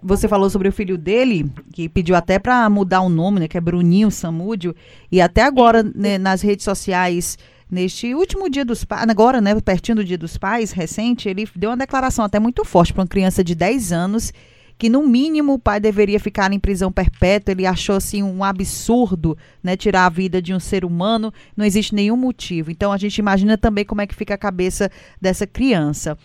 Você 0.02 0.28
falou 0.28 0.48
sobre 0.50 0.68
o 0.68 0.72
filho 0.72 0.96
dele, 0.96 1.50
que 1.72 1.88
pediu 1.88 2.14
até 2.14 2.38
para 2.38 2.68
mudar 2.68 3.00
o 3.00 3.08
nome, 3.08 3.40
né, 3.40 3.48
que 3.48 3.56
é 3.56 3.60
Bruninho 3.60 4.10
Samúdio, 4.10 4.76
e 5.10 5.20
até 5.20 5.42
agora 5.42 5.82
né, 5.82 6.16
nas 6.16 6.42
redes 6.42 6.64
sociais, 6.64 7.36
neste 7.68 8.14
último 8.14 8.48
dia 8.48 8.64
dos 8.64 8.84
pais, 8.84 9.08
agora, 9.08 9.40
né, 9.40 9.58
pertinho 9.60 9.96
do 9.96 10.04
dia 10.04 10.18
dos 10.18 10.36
pais, 10.36 10.70
recente, 10.70 11.28
ele 11.28 11.48
deu 11.56 11.70
uma 11.70 11.76
declaração 11.76 12.24
até 12.24 12.38
muito 12.38 12.64
forte 12.64 12.92
para 12.92 13.00
uma 13.00 13.08
criança 13.08 13.42
de 13.42 13.54
10 13.54 13.90
anos 13.90 14.32
que 14.78 14.88
no 14.88 15.02
mínimo 15.06 15.54
o 15.54 15.58
pai 15.58 15.78
deveria 15.78 16.18
ficar 16.18 16.52
em 16.52 16.58
prisão 16.58 16.90
perpétua. 16.90 17.52
Ele 17.52 17.66
achou 17.66 17.96
assim 17.96 18.22
um 18.22 18.42
absurdo, 18.42 19.36
né, 19.62 19.76
tirar 19.76 20.06
a 20.06 20.10
vida 20.10 20.42
de 20.42 20.52
um 20.52 20.60
ser 20.60 20.84
humano. 20.84 21.32
Não 21.56 21.64
existe 21.64 21.94
nenhum 21.94 22.16
motivo. 22.16 22.70
Então 22.70 22.92
a 22.92 22.96
gente 22.96 23.18
imagina 23.18 23.56
também 23.56 23.84
como 23.84 24.00
é 24.00 24.06
que 24.06 24.14
fica 24.14 24.34
a 24.34 24.38
cabeça 24.38 24.90
dessa 25.20 25.46
criança. 25.46 26.18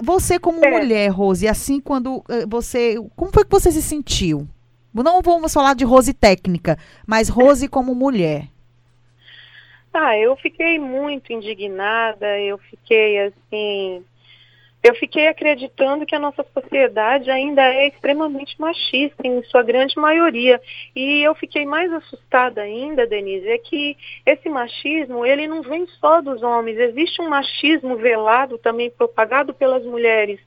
Você 0.00 0.38
como 0.38 0.64
é. 0.64 0.70
mulher, 0.70 1.08
Rose, 1.08 1.48
assim 1.48 1.80
quando 1.80 2.24
eh, 2.28 2.46
você, 2.46 2.96
como 3.16 3.32
foi 3.32 3.44
que 3.44 3.50
você 3.50 3.72
se 3.72 3.82
sentiu? 3.82 4.46
Não 4.94 5.20
vamos 5.22 5.52
falar 5.52 5.74
de 5.74 5.84
Rose 5.84 6.12
técnica, 6.12 6.78
mas 7.06 7.28
Rose 7.28 7.68
como 7.68 7.94
mulher. 7.94 8.48
Ah, 9.92 10.16
eu 10.16 10.36
fiquei 10.36 10.78
muito 10.78 11.32
indignada, 11.32 12.38
eu 12.38 12.58
fiquei 12.58 13.18
assim, 13.26 14.04
eu 14.82 14.94
fiquei 14.94 15.26
acreditando 15.26 16.06
que 16.06 16.14
a 16.14 16.20
nossa 16.20 16.44
sociedade 16.54 17.30
ainda 17.30 17.62
é 17.62 17.88
extremamente 17.88 18.58
machista, 18.60 19.26
em 19.26 19.42
sua 19.44 19.62
grande 19.62 19.98
maioria. 19.98 20.60
E 20.94 21.22
eu 21.22 21.34
fiquei 21.34 21.66
mais 21.66 21.92
assustada 21.92 22.62
ainda, 22.62 23.06
Denise, 23.06 23.48
é 23.48 23.58
que 23.58 23.96
esse 24.24 24.48
machismo, 24.48 25.26
ele 25.26 25.48
não 25.48 25.62
vem 25.62 25.86
só 26.00 26.20
dos 26.20 26.42
homens, 26.42 26.78
existe 26.78 27.20
um 27.20 27.28
machismo 27.28 27.96
velado 27.96 28.56
também 28.56 28.88
propagado 28.90 29.52
pelas 29.52 29.84
mulheres. 29.84 30.40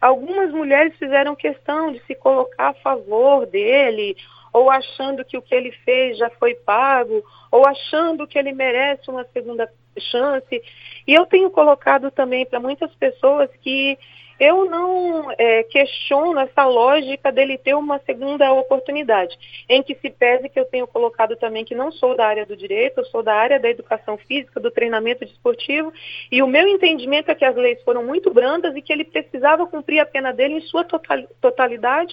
Algumas 0.00 0.50
mulheres 0.52 0.96
fizeram 0.96 1.34
questão 1.34 1.92
de 1.92 2.00
se 2.06 2.14
colocar 2.14 2.70
a 2.70 2.74
favor 2.74 3.46
dele, 3.46 4.16
ou 4.52 4.70
achando 4.70 5.24
que 5.24 5.36
o 5.36 5.42
que 5.42 5.54
ele 5.54 5.72
fez 5.84 6.18
já 6.18 6.30
foi 6.30 6.54
pago, 6.54 7.22
ou 7.50 7.66
achando 7.66 8.26
que 8.26 8.38
ele 8.38 8.52
merece 8.52 9.10
uma 9.10 9.24
segunda 9.32 9.68
chance. 9.98 10.62
E 11.06 11.14
eu 11.14 11.26
tenho 11.26 11.50
colocado 11.50 12.10
também 12.10 12.46
para 12.46 12.60
muitas 12.60 12.94
pessoas 12.94 13.50
que 13.60 13.98
eu 14.42 14.64
não 14.64 15.30
é, 15.38 15.62
questiono 15.62 16.40
essa 16.40 16.66
lógica 16.66 17.30
dele 17.30 17.56
ter 17.56 17.74
uma 17.74 18.00
segunda 18.00 18.52
oportunidade, 18.52 19.38
em 19.68 19.84
que 19.84 19.94
se 19.94 20.10
pese 20.10 20.48
que 20.48 20.58
eu 20.58 20.64
tenho 20.64 20.84
colocado 20.84 21.36
também 21.36 21.64
que 21.64 21.76
não 21.76 21.92
sou 21.92 22.16
da 22.16 22.26
área 22.26 22.44
do 22.44 22.56
direito, 22.56 22.98
eu 22.98 23.04
sou 23.04 23.22
da 23.22 23.32
área 23.32 23.60
da 23.60 23.70
educação 23.70 24.18
física, 24.18 24.58
do 24.58 24.68
treinamento 24.68 25.24
desportivo, 25.24 25.92
e 26.30 26.42
o 26.42 26.48
meu 26.48 26.66
entendimento 26.66 27.30
é 27.30 27.36
que 27.36 27.44
as 27.44 27.54
leis 27.54 27.80
foram 27.84 28.04
muito 28.04 28.34
brandas 28.34 28.74
e 28.74 28.82
que 28.82 28.92
ele 28.92 29.04
precisava 29.04 29.64
cumprir 29.64 30.00
a 30.00 30.06
pena 30.06 30.32
dele 30.32 30.54
em 30.54 30.60
sua 30.62 30.84
totalidade, 31.40 32.12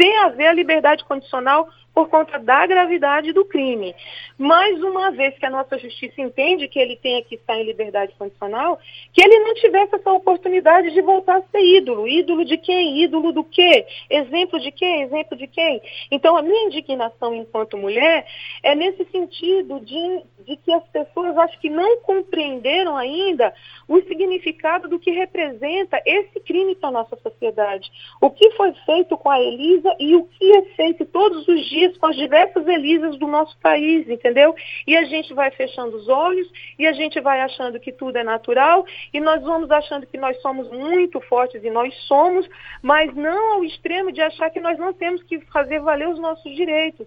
sem 0.00 0.16
haver 0.18 0.46
a 0.46 0.52
liberdade 0.52 1.04
condicional 1.04 1.68
por 1.94 2.08
conta 2.08 2.38
da 2.38 2.66
gravidade 2.66 3.32
do 3.32 3.44
crime. 3.44 3.94
Mais 4.36 4.82
uma 4.82 5.12
vez 5.12 5.38
que 5.38 5.46
a 5.46 5.50
nossa 5.50 5.78
justiça 5.78 6.20
entende 6.20 6.66
que 6.66 6.78
ele 6.78 6.96
tenha 6.96 7.22
que 7.22 7.36
estar 7.36 7.56
em 7.56 7.64
liberdade 7.64 8.12
condicional, 8.18 8.78
que 9.12 9.22
ele 9.22 9.38
não 9.38 9.54
tivesse 9.54 9.94
essa 9.94 10.12
oportunidade 10.12 10.90
de 10.90 11.00
voltar 11.00 11.36
a 11.36 11.42
ser 11.42 11.62
ídolo. 11.62 12.08
Ídolo 12.08 12.44
de 12.44 12.58
quem? 12.58 13.04
Ídolo 13.04 13.30
do 13.30 13.44
quê? 13.44 13.86
Exemplo 14.10 14.58
de 14.58 14.72
quem? 14.72 15.02
Exemplo 15.02 15.36
de 15.36 15.46
quem? 15.46 15.80
Então, 16.10 16.36
a 16.36 16.42
minha 16.42 16.66
indignação 16.66 17.32
enquanto 17.32 17.78
mulher 17.78 18.26
é 18.62 18.74
nesse 18.74 19.04
sentido 19.04 19.78
de, 19.78 20.22
de 20.44 20.56
que 20.56 20.72
as 20.72 20.84
pessoas 20.88 21.36
acho 21.38 21.60
que 21.60 21.70
não 21.70 21.98
compreenderam 21.98 22.96
ainda 22.96 23.54
o 23.86 24.00
significado 24.02 24.88
do 24.88 24.98
que 24.98 25.12
representa 25.12 26.02
esse 26.04 26.40
crime 26.40 26.74
para 26.74 26.88
a 26.88 26.92
nossa 26.92 27.16
sociedade. 27.16 27.90
O 28.20 28.30
que 28.30 28.50
foi 28.52 28.72
feito 28.84 29.16
com 29.16 29.30
a 29.30 29.40
Elisa 29.40 29.94
e 30.00 30.16
o 30.16 30.24
que 30.24 30.56
é 30.56 30.62
feito 30.74 31.04
todos 31.04 31.46
os 31.46 31.64
dias 31.66 31.83
com 31.92 32.06
as 32.06 32.16
diversas 32.16 32.66
Elisas 32.66 33.16
do 33.18 33.26
nosso 33.26 33.56
país, 33.58 34.08
entendeu? 34.08 34.54
E 34.86 34.96
a 34.96 35.04
gente 35.04 35.32
vai 35.34 35.50
fechando 35.50 35.96
os 35.96 36.08
olhos 36.08 36.50
e 36.78 36.86
a 36.86 36.92
gente 36.92 37.20
vai 37.20 37.40
achando 37.40 37.80
que 37.80 37.92
tudo 37.92 38.16
é 38.16 38.24
natural 38.24 38.84
e 39.12 39.20
nós 39.20 39.42
vamos 39.42 39.70
achando 39.70 40.06
que 40.06 40.18
nós 40.18 40.40
somos 40.40 40.70
muito 40.70 41.20
fortes 41.20 41.62
e 41.62 41.70
nós 41.70 41.94
somos, 42.06 42.48
mas 42.82 43.14
não 43.14 43.54
ao 43.54 43.64
extremo 43.64 44.12
de 44.12 44.20
achar 44.20 44.50
que 44.50 44.60
nós 44.60 44.78
não 44.78 44.92
temos 44.92 45.22
que 45.22 45.40
fazer 45.46 45.80
valer 45.80 46.08
os 46.08 46.18
nossos 46.18 46.54
direitos. 46.54 47.06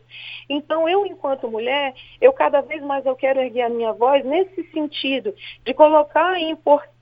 Então, 0.50 0.88
eu, 0.88 1.06
enquanto 1.06 1.50
mulher, 1.50 1.94
eu 2.22 2.34
cada 2.34 2.62
vez 2.62 2.82
mais 2.82 3.06
eu 3.06 3.16
quero 3.16 3.40
erguer 3.40 3.64
a 3.64 3.70
minha 3.70 3.94
voz 3.94 4.24
nesse 4.26 4.64
sentido, 4.72 5.34
de 5.66 5.74
colocar 5.74 6.34
a 6.34 6.40
importância 6.40 6.97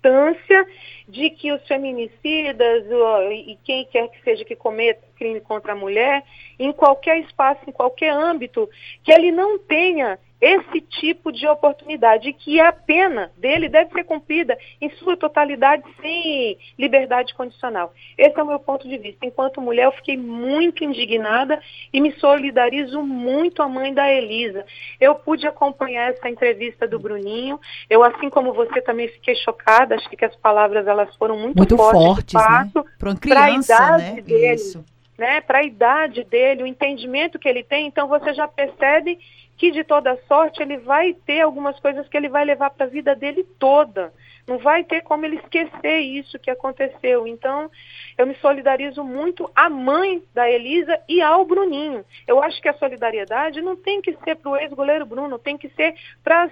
de 1.07 1.29
que 1.29 1.51
os 1.51 1.65
feminicidas 1.67 2.85
e 3.31 3.57
quem 3.63 3.85
quer 3.85 4.07
que 4.09 4.21
seja 4.23 4.43
que 4.43 4.55
cometa 4.55 5.01
crime 5.15 5.39
contra 5.39 5.73
a 5.73 5.75
mulher, 5.75 6.23
em 6.59 6.71
qualquer 6.71 7.19
espaço, 7.19 7.61
em 7.67 7.71
qualquer 7.71 8.11
âmbito, 8.11 8.69
que 9.03 9.11
ele 9.11 9.31
não 9.31 9.57
tenha 9.59 10.19
esse 10.45 10.79
tipo 10.79 11.31
de 11.31 11.47
oportunidade 11.47 12.31
que 12.31 12.59
a 12.59 12.71
pena 12.71 13.31
dele 13.35 13.67
deve 13.67 13.91
ser 13.91 14.03
cumprida 14.03 14.55
em 14.79 14.91
sua 14.91 15.17
totalidade 15.17 15.83
sem 15.99 16.55
liberdade 16.77 17.33
condicional. 17.33 17.91
Esse 18.15 18.39
é 18.39 18.43
o 18.43 18.45
meu 18.45 18.59
ponto 18.59 18.87
de 18.87 18.95
vista. 18.95 19.25
Enquanto 19.25 19.59
mulher, 19.59 19.85
eu 19.85 19.91
fiquei 19.93 20.15
muito 20.15 20.83
indignada 20.83 21.59
e 21.91 21.99
me 21.99 22.11
solidarizo 22.19 23.01
muito 23.01 23.63
à 23.63 23.67
mãe 23.67 23.91
da 23.91 24.07
Elisa. 24.07 24.63
Eu 25.01 25.15
pude 25.15 25.47
acompanhar 25.47 26.11
essa 26.11 26.29
entrevista 26.29 26.87
do 26.87 26.99
Bruninho. 26.99 27.59
Eu, 27.89 28.03
assim 28.03 28.29
como 28.29 28.53
você, 28.53 28.79
também 28.81 29.07
fiquei 29.07 29.33
chocada. 29.37 29.95
Acho 29.95 30.07
que 30.07 30.23
as 30.23 30.35
palavras 30.35 30.85
elas 30.85 31.15
foram 31.15 31.39
muito, 31.39 31.57
muito 31.57 31.75
fortes, 31.75 32.33
fortes 32.33 32.75
né? 32.75 32.83
Para 32.99 33.09
uma 33.09 33.17
criança, 33.17 33.97
né? 33.97 34.21
Dele. 34.21 34.53
Isso 34.53 34.85
né, 35.17 35.41
para 35.41 35.59
a 35.59 35.63
idade 35.63 36.23
dele, 36.23 36.63
o 36.63 36.67
entendimento 36.67 37.39
que 37.39 37.47
ele 37.47 37.63
tem, 37.63 37.87
então 37.87 38.07
você 38.07 38.33
já 38.33 38.47
percebe 38.47 39.17
que 39.57 39.71
de 39.71 39.83
toda 39.83 40.19
sorte 40.27 40.61
ele 40.61 40.77
vai 40.77 41.13
ter 41.13 41.41
algumas 41.41 41.79
coisas 41.79 42.07
que 42.07 42.17
ele 42.17 42.29
vai 42.29 42.43
levar 42.43 42.69
para 42.71 42.85
a 42.85 42.89
vida 42.89 43.15
dele 43.15 43.43
toda. 43.57 44.13
Não 44.47 44.59
vai 44.59 44.83
ter 44.83 45.01
como 45.01 45.25
ele 45.25 45.37
esquecer 45.37 45.99
isso 45.99 46.37
que 46.37 46.51
aconteceu. 46.51 47.27
Então, 47.27 47.69
eu 48.17 48.27
me 48.27 48.35
solidarizo 48.35 49.03
muito 49.03 49.49
à 49.55 49.69
mãe 49.69 50.21
da 50.33 50.49
Elisa 50.49 50.99
e 51.09 51.21
ao 51.21 51.43
Bruninho. 51.45 52.05
Eu 52.27 52.41
acho 52.43 52.61
que 52.61 52.69
a 52.69 52.73
solidariedade 52.73 53.61
não 53.61 53.75
tem 53.75 54.01
que 54.01 54.15
ser 54.23 54.35
para 54.35 54.51
o 54.51 54.57
ex-goleiro 54.57 55.05
Bruno, 55.05 55.39
tem 55.39 55.57
que 55.57 55.69
ser 55.69 55.95
para 56.23 56.49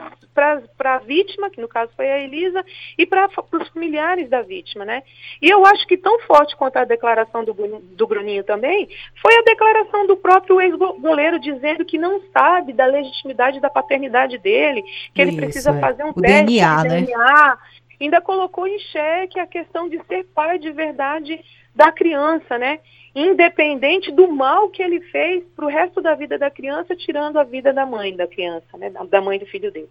a 0.95 0.97
vítima, 0.99 1.49
que 1.49 1.61
no 1.61 1.67
caso 1.67 1.91
foi 1.95 2.11
a 2.11 2.19
Elisa, 2.19 2.65
e 2.97 3.05
para 3.05 3.29
os 3.51 3.67
familiares 3.69 4.29
da 4.29 4.41
vítima, 4.41 4.83
né? 4.83 5.03
E 5.41 5.49
eu 5.49 5.65
acho 5.65 5.87
que 5.87 5.97
tão 5.97 6.19
forte 6.21 6.55
quanto 6.55 6.77
a 6.77 6.85
declaração 6.85 7.43
do, 7.43 7.53
do 7.53 8.07
Bruninho 8.07 8.43
também, 8.43 8.89
foi 9.21 9.35
a 9.37 9.43
declaração 9.43 10.07
do 10.07 10.17
próprio 10.17 10.59
ex-goleiro 10.59 11.39
dizendo 11.39 11.85
que 11.85 11.97
não 11.97 12.21
sabe 12.31 12.73
da 12.73 12.85
legitimidade 12.85 13.59
da 13.59 13.69
paternidade 13.69 14.37
dele, 14.37 14.81
que 15.13 15.21
Isso, 15.21 15.31
ele 15.31 15.35
precisa 15.35 15.71
é. 15.71 15.79
fazer 15.79 16.03
um 16.03 16.09
o 16.09 16.13
teste 16.13 16.45
DNA, 16.45 16.81
de 16.81 16.89
né? 16.89 17.01
DNA, 17.01 17.57
ainda 17.99 18.21
colocou 18.21 18.67
em 18.67 18.79
xeque 18.79 19.39
a 19.39 19.47
questão 19.47 19.89
de 19.89 19.99
ser 20.07 20.25
pai 20.33 20.59
de 20.59 20.71
verdade 20.71 21.39
da 21.75 21.91
criança, 21.91 22.57
né? 22.57 22.79
Independente 23.15 24.11
do 24.11 24.27
mal 24.27 24.69
que 24.69 24.81
ele 24.81 24.99
fez 25.01 25.43
para 25.55 25.65
o 25.65 25.69
resto 25.69 26.01
da 26.01 26.15
vida 26.15 26.37
da 26.37 26.49
criança, 26.49 26.95
tirando 26.95 27.37
a 27.37 27.43
vida 27.43 27.73
da 27.73 27.85
mãe 27.85 28.15
da 28.15 28.27
criança, 28.27 28.77
né? 28.77 28.91
Da 29.09 29.21
mãe 29.21 29.39
do 29.39 29.45
filho 29.45 29.71
dele. 29.71 29.89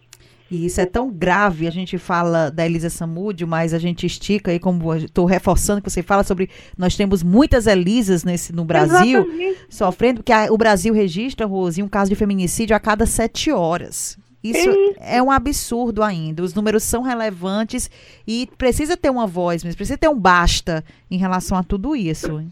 E 0.52 0.66
isso 0.66 0.82
é 0.82 0.84
tão 0.84 1.10
grave, 1.10 1.66
a 1.66 1.70
gente 1.70 1.96
fala 1.96 2.50
da 2.50 2.66
Elisa 2.66 2.90
Samúdio, 2.90 3.48
mas 3.48 3.72
a 3.72 3.78
gente 3.78 4.04
estica 4.04 4.50
aí, 4.50 4.58
como 4.58 4.94
estou 4.94 5.24
reforçando 5.24 5.80
que 5.80 5.88
você 5.88 6.02
fala 6.02 6.22
sobre, 6.22 6.50
nós 6.76 6.94
temos 6.94 7.22
muitas 7.22 7.66
Elisas 7.66 8.22
nesse, 8.22 8.52
no 8.52 8.62
Brasil, 8.62 9.20
Exatamente. 9.20 9.66
sofrendo, 9.70 10.16
porque 10.18 10.30
a, 10.30 10.52
o 10.52 10.58
Brasil 10.58 10.92
registra, 10.92 11.46
Rose, 11.46 11.82
um 11.82 11.88
caso 11.88 12.10
de 12.10 12.16
feminicídio 12.16 12.76
a 12.76 12.80
cada 12.80 13.06
sete 13.06 13.50
horas. 13.50 14.18
Isso 14.42 14.68
é 14.98 15.22
um 15.22 15.30
absurdo 15.30 16.02
ainda. 16.02 16.42
Os 16.42 16.54
números 16.54 16.82
são 16.82 17.02
relevantes 17.02 17.88
e 18.26 18.48
precisa 18.58 18.96
ter 18.96 19.10
uma 19.10 19.26
voz, 19.26 19.62
mas 19.62 19.76
precisa 19.76 19.96
ter 19.96 20.08
um 20.08 20.18
basta 20.18 20.84
em 21.10 21.16
relação 21.16 21.56
a 21.56 21.62
tudo 21.62 21.94
isso. 21.94 22.44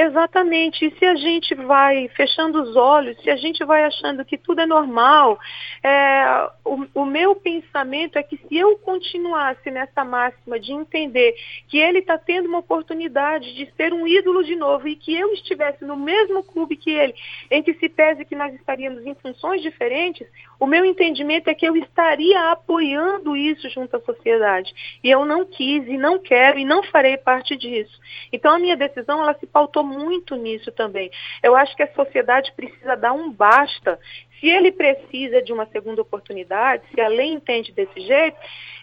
Exatamente. 0.00 0.86
E 0.86 0.96
se 0.96 1.04
a 1.04 1.16
gente 1.16 1.56
vai 1.56 2.06
fechando 2.14 2.62
os 2.62 2.76
olhos, 2.76 3.20
se 3.20 3.28
a 3.28 3.34
gente 3.34 3.64
vai 3.64 3.82
achando 3.82 4.24
que 4.24 4.38
tudo 4.38 4.60
é 4.60 4.66
normal, 4.66 5.36
é, 5.82 6.48
o, 6.64 6.86
o, 6.94 7.04
meu 7.04 7.34
pensamento 7.34 8.16
é 8.16 8.22
que 8.22 8.36
se 8.36 8.56
eu 8.56 8.78
continuasse 8.78 9.68
nessa 9.72 10.04
máxima 10.04 10.60
de 10.60 10.72
entender 10.72 11.34
que 11.66 11.78
ele 11.78 11.98
está 11.98 12.16
tendo 12.16 12.46
uma 12.48 12.58
oportunidade 12.58 13.52
de 13.56 13.68
ser 13.74 13.92
um 13.92 14.06
ídolo 14.06 14.44
de 14.44 14.54
novo 14.54 14.86
e 14.86 14.94
que 14.94 15.12
eu 15.12 15.32
estivesse 15.32 15.84
no 15.84 15.96
mesmo 15.96 16.44
clube 16.44 16.76
que 16.76 16.90
ele, 16.90 17.14
em 17.50 17.60
que 17.60 17.74
se 17.74 17.88
pese 17.88 18.24
que 18.24 18.36
nós 18.36 18.54
estaríamos 18.54 19.04
em 19.04 19.16
funções 19.16 19.60
diferentes, 19.62 20.28
o 20.60 20.66
meu 20.66 20.84
entendimento 20.84 21.48
é 21.48 21.54
que 21.54 21.66
eu 21.66 21.76
estaria 21.76 22.52
apoiando 22.52 23.36
isso 23.36 23.68
junto 23.70 23.96
à 23.96 24.00
sociedade. 24.00 24.72
E 25.02 25.10
eu 25.10 25.24
não 25.24 25.44
quis 25.44 25.86
e 25.88 25.98
não 25.98 26.20
quero 26.20 26.58
e 26.58 26.64
não 26.64 26.84
farei 26.84 27.16
parte 27.16 27.56
disso. 27.56 27.98
Então 28.32 28.54
a 28.54 28.58
minha 28.60 28.76
decisão 28.76 29.20
ela 29.20 29.34
se 29.34 29.46
pautou 29.46 29.87
muito 29.88 30.36
nisso 30.36 30.70
também. 30.70 31.10
Eu 31.42 31.56
acho 31.56 31.74
que 31.74 31.82
a 31.82 31.92
sociedade 31.94 32.52
precisa 32.54 32.96
dar 32.96 33.12
um 33.12 33.32
basta. 33.32 33.98
Se 34.40 34.48
ele 34.48 34.72
precisa 34.72 35.40
de 35.42 35.52
uma 35.52 35.66
segunda 35.66 36.02
oportunidade, 36.02 36.82
se 36.94 37.00
a 37.00 37.08
lei 37.08 37.28
entende 37.32 37.72
desse 37.72 38.00
jeito, 38.00 38.36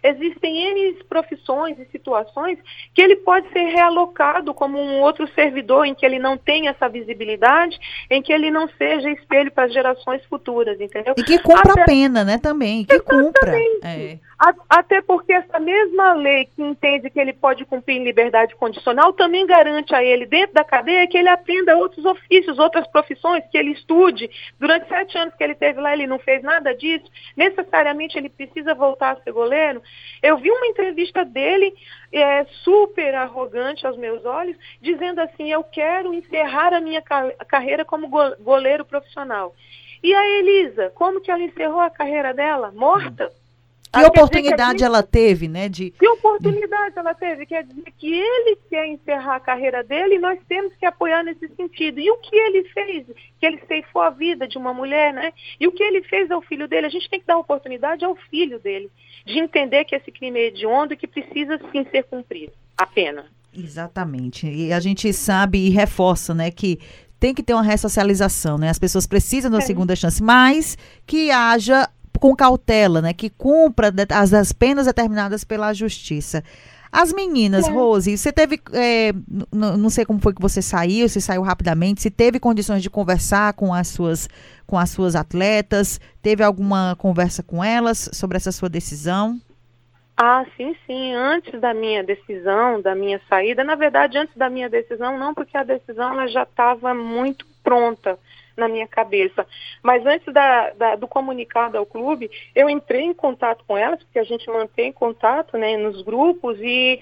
existem 0.03 0.69
N 0.69 1.03
profissões 1.09 1.77
e 1.79 1.85
situações 1.91 2.57
que 2.93 3.01
ele 3.01 3.17
pode 3.17 3.49
ser 3.49 3.63
realocado 3.65 4.53
como 4.53 4.79
um 4.79 5.01
outro 5.01 5.27
servidor 5.33 5.85
em 5.85 5.95
que 5.95 6.05
ele 6.05 6.19
não 6.19 6.37
tenha 6.37 6.71
essa 6.71 6.87
visibilidade, 6.87 7.77
em 8.09 8.21
que 8.21 8.31
ele 8.31 8.51
não 8.51 8.69
seja 8.77 9.09
espelho 9.09 9.51
para 9.51 9.67
gerações 9.67 10.23
futuras, 10.25 10.79
entendeu? 10.79 11.15
E 11.17 11.23
que 11.23 11.39
cumpra 11.39 11.71
Até... 11.71 11.81
a 11.81 11.85
pena, 11.85 12.23
né, 12.23 12.37
também, 12.37 12.85
que 12.85 12.99
cumpra. 12.99 13.53
É. 13.83 14.17
Até 14.69 15.01
porque 15.01 15.31
essa 15.31 15.59
mesma 15.59 16.13
lei 16.13 16.45
que 16.53 16.61
entende 16.61 17.09
que 17.09 17.19
ele 17.19 17.31
pode 17.31 17.63
cumprir 17.65 17.95
em 17.95 18.03
liberdade 18.03 18.53
condicional 18.55 19.13
também 19.13 19.45
garante 19.45 19.95
a 19.95 20.03
ele, 20.03 20.25
dentro 20.25 20.53
da 20.53 20.63
cadeia, 20.63 20.85
cadeia, 20.85 21.07
que 21.07 21.17
ele 21.17 21.29
aprenda 21.29 21.75
outros 21.75 22.05
ofícios, 22.05 22.59
outras 22.59 22.87
profissões, 22.87 23.43
que 23.51 23.57
ele 23.57 23.71
estude. 23.71 24.29
Durante 24.59 24.87
sete 24.87 25.17
anos 25.17 25.33
que 25.35 25.43
ele 25.45 25.55
teve 25.55 25.79
lá, 25.79 25.93
ele 25.93 26.07
não 26.07 26.19
fez 26.19 26.43
nada 26.43 26.75
disso. 26.75 27.05
Necessariamente 27.35 28.17
ele 28.17 28.29
precisa 28.29 28.73
voltar 28.73 29.11
a 29.11 29.21
ser 29.21 29.31
goleiro. 29.31 29.81
Eu 30.21 30.37
vi 30.37 30.51
uma 30.51 30.67
entrevista 30.67 31.23
dele, 31.23 31.73
é, 32.11 32.45
super 32.63 33.15
arrogante 33.15 33.85
aos 33.87 33.97
meus 33.97 34.25
olhos, 34.25 34.57
dizendo 34.81 35.21
assim: 35.21 35.51
Eu 35.51 35.63
quero 35.63 36.13
encerrar 36.13 36.73
a 36.73 36.81
minha 36.81 37.01
carreira 37.01 37.85
como 37.85 38.09
goleiro 38.39 38.83
profissional. 38.83 39.55
E 40.03 40.13
a 40.13 40.25
Elisa, 40.39 40.91
como 40.91 41.21
que 41.21 41.31
ela 41.31 41.41
encerrou 41.41 41.79
a 41.79 41.89
carreira 41.89 42.33
dela? 42.33 42.71
Morta. 42.71 43.31
Que 43.99 44.05
oportunidade 44.05 44.79
que 44.79 44.83
ela 44.83 45.03
teve, 45.03 45.47
né? 45.47 45.69
De... 45.69 45.91
Que 45.91 46.07
oportunidade 46.07 46.97
ela 46.97 47.13
teve? 47.13 47.45
Quer 47.45 47.63
dizer 47.63 47.93
que 47.97 48.13
ele 48.13 48.57
quer 48.69 48.87
encerrar 48.87 49.35
a 49.35 49.39
carreira 49.39 49.83
dele 49.83 50.15
e 50.15 50.19
nós 50.19 50.39
temos 50.47 50.73
que 50.75 50.85
apoiar 50.85 51.23
nesse 51.23 51.47
sentido. 51.55 51.99
E 51.99 52.09
o 52.11 52.17
que 52.17 52.35
ele 52.35 52.63
fez? 52.69 53.05
Que 53.39 53.45
ele 53.45 53.61
ceifou 53.67 54.01
a 54.01 54.09
vida 54.09 54.47
de 54.47 54.57
uma 54.57 54.73
mulher, 54.73 55.13
né? 55.13 55.33
E 55.59 55.67
o 55.67 55.71
que 55.71 55.83
ele 55.83 56.03
fez 56.03 56.29
ao 56.29 56.41
filho 56.41 56.67
dele? 56.67 56.87
A 56.87 56.89
gente 56.89 57.09
tem 57.09 57.19
que 57.19 57.25
dar 57.25 57.37
oportunidade 57.37 58.03
ao 58.03 58.15
filho 58.15 58.59
dele 58.59 58.89
de 59.25 59.39
entender 59.39 59.85
que 59.85 59.95
esse 59.95 60.11
crime 60.11 60.39
é 60.39 60.47
hediondo 60.47 60.93
e 60.93 60.97
que 60.97 61.07
precisa 61.07 61.59
sim 61.71 61.85
ser 61.91 62.03
cumprido. 62.03 62.53
A 62.77 62.85
pena. 62.85 63.25
Exatamente. 63.57 64.47
E 64.47 64.71
a 64.71 64.79
gente 64.79 65.11
sabe 65.13 65.65
e 65.65 65.69
reforça, 65.69 66.33
né, 66.33 66.51
que 66.51 66.79
tem 67.19 67.33
que 67.33 67.41
ter 67.41 67.53
uma 67.53 67.63
ressocialização, 67.63 68.57
né? 68.57 68.69
As 68.69 68.77
pessoas 68.77 69.07
precisam 69.07 69.49
da 69.49 69.59
é. 69.59 69.61
segunda 69.61 69.95
chance, 69.95 70.21
mas 70.21 70.77
que 71.07 71.31
haja 71.31 71.89
com 72.25 72.35
cautela, 72.35 73.03
né? 73.03 73.13
Que 73.13 73.29
cumpra 73.29 73.93
as, 74.09 74.33
as 74.33 74.51
penas 74.51 74.87
determinadas 74.87 75.43
pela 75.43 75.71
justiça. 75.73 76.43
As 76.91 77.13
meninas, 77.13 77.67
é. 77.67 77.71
Rose, 77.71 78.17
você 78.17 78.33
teve. 78.33 78.59
É, 78.73 79.11
não 79.51 79.91
sei 79.91 80.05
como 80.05 80.19
foi 80.19 80.33
que 80.33 80.41
você 80.41 80.59
saiu, 80.59 81.07
se 81.07 81.21
saiu 81.21 81.43
rapidamente, 81.43 82.01
se 82.01 82.09
teve 82.09 82.39
condições 82.39 82.81
de 82.81 82.89
conversar 82.89 83.53
com 83.53 83.71
as 83.71 83.89
suas, 83.89 84.27
com 84.65 84.75
as 84.75 84.89
suas 84.89 85.15
atletas, 85.15 85.99
teve 86.19 86.43
alguma 86.43 86.95
conversa 86.97 87.43
com 87.43 87.63
elas 87.63 88.09
sobre 88.11 88.37
essa 88.37 88.51
sua 88.51 88.69
decisão? 88.69 89.39
Ah, 90.17 90.45
sim, 90.57 90.75
sim. 90.87 91.13
Antes 91.13 91.61
da 91.61 91.75
minha 91.75 92.03
decisão, 92.03 92.81
da 92.81 92.95
minha 92.95 93.21
saída, 93.29 93.63
na 93.63 93.75
verdade, 93.75 94.17
antes 94.17 94.35
da 94.35 94.49
minha 94.49 94.69
decisão, 94.69 95.19
não, 95.19 95.31
porque 95.35 95.55
a 95.55 95.63
decisão 95.63 96.13
ela 96.13 96.27
já 96.27 96.41
estava 96.41 96.91
muito 96.95 97.45
pronta 97.63 98.17
na 98.55 98.67
minha 98.67 98.87
cabeça. 98.87 99.45
Mas 99.83 100.05
antes 100.05 100.33
da, 100.33 100.71
da, 100.71 100.95
do 100.95 101.07
comunicado 101.07 101.77
ao 101.77 101.85
clube, 101.85 102.29
eu 102.55 102.69
entrei 102.69 103.01
em 103.01 103.13
contato 103.13 103.63
com 103.67 103.77
elas, 103.77 104.01
porque 104.03 104.19
a 104.19 104.23
gente 104.23 104.47
mantém 104.49 104.91
contato 104.91 105.57
né, 105.57 105.77
nos 105.77 106.01
grupos, 106.01 106.57
e 106.59 106.99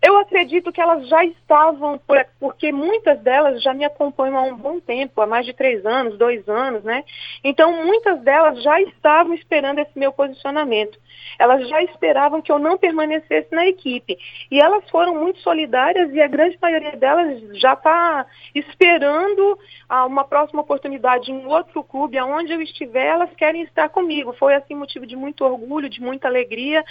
eu 0.00 0.16
acredito 0.18 0.70
que 0.70 0.80
elas 0.80 1.08
já 1.08 1.24
estavam, 1.24 2.00
porque 2.38 2.70
muitas 2.70 3.18
delas 3.20 3.62
já 3.62 3.74
me 3.74 3.84
acompanham 3.84 4.38
há 4.38 4.42
um 4.42 4.56
bom 4.56 4.78
tempo, 4.78 5.20
há 5.20 5.26
mais 5.26 5.44
de 5.44 5.52
três 5.52 5.84
anos, 5.84 6.16
dois 6.16 6.48
anos, 6.48 6.84
né? 6.84 7.04
Então, 7.42 7.84
muitas 7.84 8.20
delas 8.20 8.62
já 8.62 8.80
estavam 8.80 9.34
esperando 9.34 9.80
esse 9.80 9.98
meu 9.98 10.12
posicionamento. 10.12 10.98
Elas 11.38 11.68
já 11.68 11.82
esperavam 11.82 12.40
que 12.40 12.50
eu 12.50 12.58
não 12.58 12.78
permanecesse 12.78 13.48
na 13.52 13.66
equipe. 13.66 14.16
E 14.50 14.60
elas 14.60 14.88
foram 14.88 15.14
muito 15.16 15.40
solidárias 15.40 16.12
e 16.12 16.20
a 16.20 16.28
grande 16.28 16.58
maioria 16.60 16.96
delas 16.96 17.40
já 17.58 17.72
está 17.72 18.26
esperando 18.54 19.58
uma 20.06 20.24
próxima 20.24 20.62
oportunidade 20.62 20.87
em 20.96 21.46
outro 21.46 21.82
clube, 21.84 22.18
aonde 22.18 22.52
eu 22.52 22.60
estiver, 22.62 23.06
elas 23.06 23.32
querem 23.34 23.62
estar 23.62 23.88
comigo. 23.88 24.32
Foi 24.32 24.54
assim 24.54 24.74
motivo 24.74 25.06
de 25.06 25.16
muito 25.16 25.44
orgulho, 25.44 25.88
de 25.88 26.00
muita 26.00 26.28
alegria. 26.28 26.84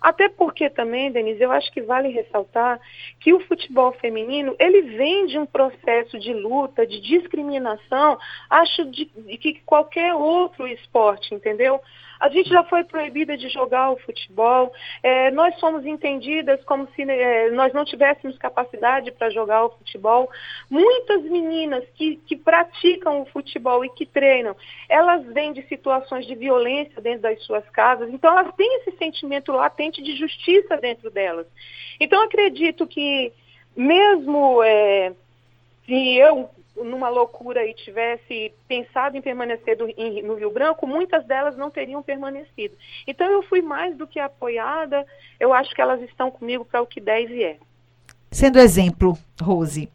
Até 0.00 0.28
porque 0.28 0.68
também, 0.68 1.10
Denise, 1.10 1.42
eu 1.42 1.50
acho 1.50 1.72
que 1.72 1.80
vale 1.80 2.08
ressaltar 2.08 2.80
que 3.18 3.32
o 3.32 3.40
futebol 3.40 3.92
feminino, 3.92 4.54
ele 4.58 4.82
vem 4.82 5.26
de 5.26 5.38
um 5.38 5.46
processo 5.46 6.18
de 6.18 6.32
luta, 6.32 6.86
de 6.86 7.00
discriminação, 7.00 8.18
acho 8.48 8.84
de, 8.90 9.06
de 9.06 9.38
que 9.38 9.60
qualquer 9.64 10.14
outro 10.14 10.66
esporte, 10.68 11.34
entendeu? 11.34 11.80
A 12.18 12.28
gente 12.28 12.48
já 12.48 12.64
foi 12.64 12.84
proibida 12.84 13.36
de 13.36 13.48
jogar 13.48 13.90
o 13.90 13.96
futebol. 13.98 14.72
É, 15.02 15.30
nós 15.30 15.58
somos 15.58 15.84
entendidas 15.84 16.62
como 16.64 16.88
se 16.94 17.02
é, 17.02 17.50
nós 17.50 17.72
não 17.72 17.84
tivéssemos 17.84 18.38
capacidade 18.38 19.12
para 19.12 19.30
jogar 19.30 19.64
o 19.64 19.70
futebol. 19.70 20.30
Muitas 20.70 21.22
meninas 21.22 21.84
que, 21.94 22.16
que 22.26 22.36
praticam 22.36 23.22
o 23.22 23.26
futebol 23.26 23.84
e 23.84 23.90
que 23.90 24.06
treinam, 24.06 24.56
elas 24.88 25.24
vêm 25.26 25.52
de 25.52 25.62
situações 25.68 26.26
de 26.26 26.34
violência 26.34 27.00
dentro 27.00 27.22
das 27.22 27.42
suas 27.44 27.68
casas. 27.70 28.08
Então, 28.10 28.36
elas 28.36 28.54
têm 28.54 28.76
esse 28.80 28.96
sentimento 28.96 29.52
latente 29.52 30.02
de 30.02 30.16
justiça 30.16 30.76
dentro 30.76 31.10
delas. 31.10 31.46
Então, 32.00 32.22
acredito 32.22 32.86
que 32.86 33.32
mesmo 33.76 34.62
é, 34.62 35.12
se 35.84 36.16
eu 36.16 36.50
numa 36.76 37.08
loucura 37.08 37.64
e 37.64 37.74
tivesse 37.74 38.52
pensado 38.68 39.16
em 39.16 39.22
permanecer 39.22 39.76
do, 39.76 39.88
em, 39.88 40.22
no 40.22 40.34
Rio 40.34 40.50
Branco, 40.50 40.86
muitas 40.86 41.24
delas 41.24 41.56
não 41.56 41.70
teriam 41.70 42.02
permanecido. 42.02 42.76
Então 43.06 43.30
eu 43.30 43.42
fui 43.42 43.62
mais 43.62 43.96
do 43.96 44.06
que 44.06 44.18
apoiada, 44.18 45.06
eu 45.40 45.52
acho 45.52 45.74
que 45.74 45.80
elas 45.80 46.00
estão 46.02 46.30
comigo 46.30 46.64
para 46.64 46.82
o 46.82 46.86
que 46.86 47.00
der 47.00 47.22
e 47.22 47.26
vier. 47.26 47.58
Sendo 48.36 48.58
exemplo, 48.58 49.16
Rose, 49.40 49.88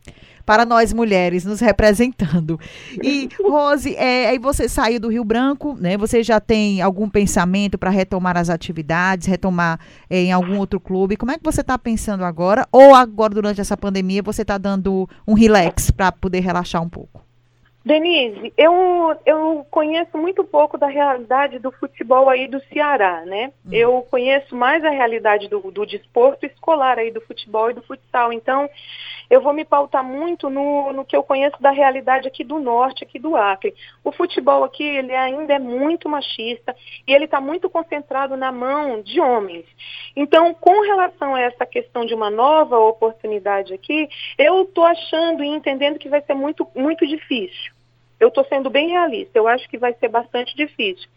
para 0.44 0.66
nós 0.66 0.92
mulheres 0.92 1.46
nos 1.46 1.60
representando. 1.60 2.60
E, 3.04 3.30
Rose, 3.40 3.96
é, 3.96 4.30
aí 4.30 4.40
você 4.40 4.68
saiu 4.68 5.00
do 5.00 5.10
Rio 5.10 5.24
Branco, 5.24 5.78
né? 5.80 5.96
Você 5.96 6.24
já 6.24 6.40
tem 6.40 6.82
algum 6.82 7.08
pensamento 7.08 7.78
para 7.78 7.92
retomar 7.92 8.38
as 8.38 8.50
atividades, 8.50 9.28
retomar 9.28 9.80
é, 10.10 10.24
em 10.24 10.32
algum 10.32 10.58
outro 10.58 10.80
clube? 10.80 11.18
Como 11.18 11.32
é 11.32 11.38
que 11.38 11.44
você 11.44 11.62
está 11.62 11.78
pensando 11.78 12.26
agora? 12.26 12.68
Ou 12.72 12.96
agora, 12.96 13.32
durante 13.32 13.62
essa 13.62 13.78
pandemia, 13.78 14.24
você 14.24 14.42
está 14.42 14.58
dando 14.58 15.08
um 15.28 15.36
relax 15.36 15.92
para 15.92 16.12
poder 16.12 16.40
relaxar 16.40 16.82
um 16.82 16.90
pouco? 16.90 17.24
Denise, 17.84 18.54
eu, 18.56 19.20
eu 19.26 19.66
conheço 19.72 20.16
muito 20.16 20.44
pouco 20.44 20.78
da 20.78 20.86
realidade 20.86 21.58
do 21.58 21.72
futebol 21.72 22.30
aí 22.30 22.48
do 22.48 22.62
Ceará, 22.66 23.26
né? 23.26 23.52
Hum. 23.66 23.70
Eu 23.72 24.08
conheço 24.10 24.56
mais 24.56 24.86
a 24.86 24.90
realidade 24.92 25.48
do, 25.48 25.60
do 25.72 25.84
desporto 25.84 26.46
escolar 26.46 27.00
aí 27.00 27.10
do 27.10 27.22
futebol 27.22 27.72
e 27.72 27.74
do 27.74 27.82
futsal. 27.82 28.32
Então, 28.32 28.70
eu 29.32 29.42
vou 29.42 29.52
me 29.52 29.66
pautar 29.66 30.04
muito 30.04 30.48
no, 30.48 30.94
no 30.94 31.06
que 31.06 31.16
eu 31.16 31.24
conheço 31.24 31.60
da 31.60 31.72
realidade 31.72 32.28
aqui 32.28 32.44
do 32.44 32.60
norte, 32.60 33.04
aqui 33.04 33.18
do 33.18 33.36
Acre. 33.36 33.74
O 34.04 34.12
futebol 34.12 34.64
aqui, 34.64 34.84
ele 34.84 35.16
ainda 35.16 35.54
é 35.54 35.60
muito 35.60 36.08
machista 36.08 36.76
e 37.08 37.14
ele 37.14 37.26
está 37.26 37.42
muito 37.42 37.68
concentrado 37.68 38.38
na 38.38 38.52
mão 38.52 39.02
de 39.02 39.20
homens. 39.20 39.66
Então, 40.16 40.54
com 40.54 40.82
relação 40.82 41.34
a 41.34 41.42
essa 41.42 41.66
questão 41.66 42.06
de 42.06 42.14
uma 42.14 42.30
nova 42.30 42.78
oportunidade 42.78 43.74
aqui, 43.74 44.08
eu 44.38 44.64
estou 44.64 44.86
achando 44.86 45.44
e 45.44 45.48
entendendo 45.48 45.98
que 45.98 46.10
vai 46.10 46.22
ser 46.22 46.36
muito, 46.36 46.68
muito 46.76 47.08
difícil. 47.08 47.71
Eu 48.22 48.28
estou 48.28 48.46
sendo 48.46 48.70
bem 48.70 48.90
realista, 48.90 49.38
eu 49.38 49.48
acho 49.48 49.68
que 49.68 49.80
vai 49.80 49.94
ser 49.96 50.08
bastante 50.08 50.56
difícil. 50.56 51.10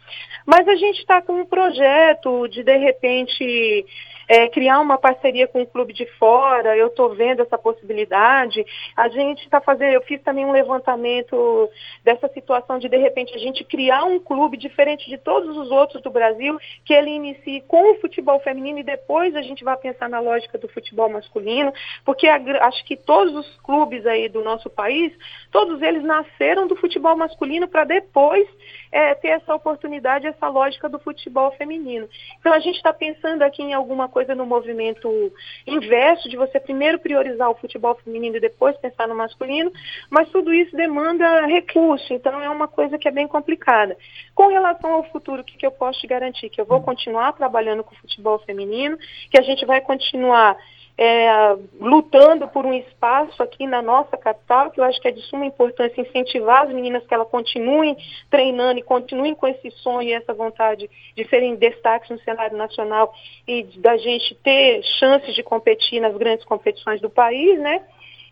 Mas 0.46 0.66
a 0.66 0.74
gente 0.74 1.00
está 1.00 1.20
com 1.20 1.34
um 1.34 1.44
projeto 1.44 2.48
de, 2.48 2.62
de 2.62 2.76
repente, 2.78 3.84
é, 4.28 4.48
criar 4.48 4.80
uma 4.80 4.98
parceria 4.98 5.46
com 5.46 5.62
um 5.62 5.66
clube 5.66 5.92
de 5.92 6.06
fora, 6.18 6.76
eu 6.76 6.88
estou 6.88 7.14
vendo 7.14 7.42
essa 7.42 7.58
possibilidade. 7.58 8.64
A 8.96 9.08
gente 9.08 9.44
está 9.44 9.60
fazendo, 9.60 9.92
eu 9.92 10.02
fiz 10.02 10.22
também 10.22 10.44
um 10.44 10.52
levantamento 10.52 11.68
dessa 12.02 12.28
situação 12.28 12.78
de, 12.78 12.88
de 12.88 12.96
repente, 12.96 13.34
a 13.34 13.38
gente 13.38 13.64
criar 13.64 14.04
um 14.04 14.18
clube 14.18 14.56
diferente 14.56 15.08
de 15.08 15.18
todos 15.18 15.56
os 15.56 15.70
outros 15.70 16.02
do 16.02 16.10
Brasil, 16.10 16.58
que 16.84 16.94
ele 16.94 17.10
inicie 17.10 17.60
com 17.62 17.92
o 17.92 18.00
futebol 18.00 18.40
feminino 18.40 18.78
e 18.78 18.84
depois 18.84 19.34
a 19.36 19.42
gente 19.42 19.64
vai 19.64 19.76
pensar 19.76 20.08
na 20.08 20.20
lógica 20.20 20.58
do 20.58 20.68
futebol 20.68 21.08
masculino, 21.08 21.72
porque 22.04 22.26
a, 22.26 22.40
acho 22.66 22.84
que 22.84 22.96
todos 22.96 23.34
os 23.34 23.56
clubes 23.60 24.06
aí 24.06 24.28
do 24.28 24.42
nosso 24.42 24.70
país, 24.70 25.12
todos 25.50 25.82
eles 25.82 26.02
nasceram 26.02 26.66
do 26.66 26.76
futebol 26.76 26.93
masculino 27.00 27.68
para 27.68 27.84
depois 27.84 28.48
é, 28.90 29.14
ter 29.14 29.28
essa 29.28 29.54
oportunidade, 29.54 30.26
essa 30.26 30.48
lógica 30.48 30.88
do 30.88 30.98
futebol 30.98 31.50
feminino. 31.52 32.08
Então 32.38 32.52
a 32.52 32.58
gente 32.58 32.76
está 32.76 32.92
pensando 32.92 33.42
aqui 33.42 33.62
em 33.62 33.74
alguma 33.74 34.08
coisa 34.08 34.34
no 34.34 34.46
movimento 34.46 35.32
inverso, 35.66 36.28
de 36.28 36.36
você 36.36 36.60
primeiro 36.60 36.98
priorizar 36.98 37.50
o 37.50 37.54
futebol 37.54 37.94
feminino 37.96 38.36
e 38.36 38.40
depois 38.40 38.76
pensar 38.76 39.08
no 39.08 39.14
masculino, 39.14 39.72
mas 40.10 40.28
tudo 40.30 40.52
isso 40.52 40.76
demanda 40.76 41.46
recurso, 41.46 42.12
então 42.12 42.40
é 42.40 42.48
uma 42.48 42.68
coisa 42.68 42.98
que 42.98 43.08
é 43.08 43.10
bem 43.10 43.26
complicada. 43.26 43.96
Com 44.34 44.48
relação 44.48 44.92
ao 44.92 45.04
futuro, 45.04 45.42
o 45.42 45.44
que, 45.44 45.56
que 45.56 45.66
eu 45.66 45.72
posso 45.72 46.00
te 46.00 46.06
garantir? 46.06 46.48
Que 46.48 46.60
eu 46.60 46.64
vou 46.64 46.80
continuar 46.80 47.32
trabalhando 47.32 47.82
com 47.82 47.94
o 47.94 47.98
futebol 47.98 48.38
feminino, 48.40 48.96
que 49.30 49.38
a 49.38 49.42
gente 49.42 49.64
vai 49.66 49.80
continuar 49.80 50.56
é, 50.96 51.56
lutando 51.80 52.46
por 52.48 52.64
um 52.64 52.72
espaço 52.72 53.42
aqui 53.42 53.66
na 53.66 53.82
nossa 53.82 54.16
capital, 54.16 54.70
que 54.70 54.78
eu 54.78 54.84
acho 54.84 55.00
que 55.00 55.08
é 55.08 55.10
de 55.10 55.20
suma 55.22 55.44
importância 55.44 56.00
incentivar 56.00 56.62
as 56.62 56.72
meninas 56.72 57.04
que 57.06 57.12
elas 57.12 57.28
continuem 57.28 57.96
treinando 58.30 58.78
e 58.78 58.82
continuem 58.82 59.34
com 59.34 59.46
esse 59.46 59.70
sonho 59.72 60.08
e 60.08 60.12
essa 60.12 60.32
vontade 60.32 60.88
de 61.16 61.28
serem 61.28 61.56
destaques 61.56 62.10
no 62.10 62.18
cenário 62.20 62.56
nacional 62.56 63.12
e 63.46 63.64
da 63.78 63.96
gente 63.96 64.34
ter 64.36 64.82
chances 64.98 65.34
de 65.34 65.42
competir 65.42 66.00
nas 66.00 66.16
grandes 66.16 66.44
competições 66.44 67.00
do 67.00 67.10
país, 67.10 67.58
né? 67.58 67.82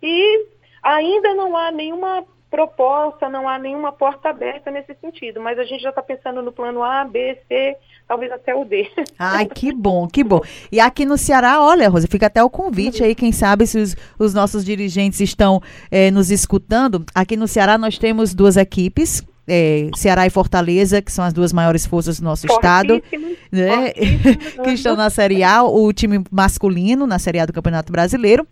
E 0.01 0.47
ainda 0.83 1.35
não 1.35 1.57
há 1.57 1.71
nenhuma 1.73 2.25
proposta, 2.53 3.31
não 3.31 3.49
há 3.49 3.59
nenhuma 3.59 3.91
porta 3.93 4.29
aberta 4.29 4.71
nesse 4.71 4.95
sentido, 5.01 5.41
mas 5.41 5.59
a 5.59 5.65
gente 5.65 5.81
já 5.81 5.89
está 5.89 6.03
pensando 6.03 6.43
no 6.43 6.53
plano 6.53 6.83
A, 6.83 7.03
B, 7.03 7.39
C, 7.49 7.75
talvez 8.07 8.31
até 8.31 8.55
o 8.55 8.63
D. 8.63 8.91
Ai, 9.19 9.47
que 9.47 9.73
bom, 9.73 10.07
que 10.07 10.23
bom. 10.23 10.43
E 10.71 10.79
aqui 10.79 11.07
no 11.07 11.17
Ceará, 11.17 11.63
olha, 11.63 11.89
Rosa, 11.89 12.07
fica 12.07 12.27
até 12.27 12.45
o 12.45 12.51
convite 12.51 13.03
aí, 13.03 13.15
quem 13.15 13.33
sabe 13.33 13.67
se 13.67 13.79
os, 13.79 13.97
os 14.19 14.35
nossos 14.35 14.67
dirigentes 14.67 15.19
estão 15.21 15.63
eh, 15.91 16.11
nos 16.11 16.31
escutando. 16.31 17.07
Aqui 17.15 17.39
no 17.39 17.49
Ceará 17.49 17.79
nós 17.79 17.97
temos 17.97 18.35
duas 18.35 18.59
equipes, 18.59 19.27
é, 19.49 19.89
Ceará 19.97 20.27
e 20.27 20.31
Fortaleza, 20.31 21.01
que 21.01 21.11
são 21.11 21.25
as 21.25 21.33
duas 21.33 21.55
maiores 21.55 21.87
forças 21.87 22.21
do 22.21 22.25
nosso 22.25 22.47
estado, 22.47 23.03
né, 23.51 23.93
que 24.63 24.71
estão 24.71 24.95
na 24.95 25.09
Série 25.09 25.43
A, 25.43 25.63
o 25.63 25.91
time 25.91 26.23
masculino 26.31 27.07
na 27.07 27.19
Série 27.19 27.41
A 27.41 27.47
do 27.47 27.53
Campeonato 27.53 27.91
Brasileiro 27.91 28.47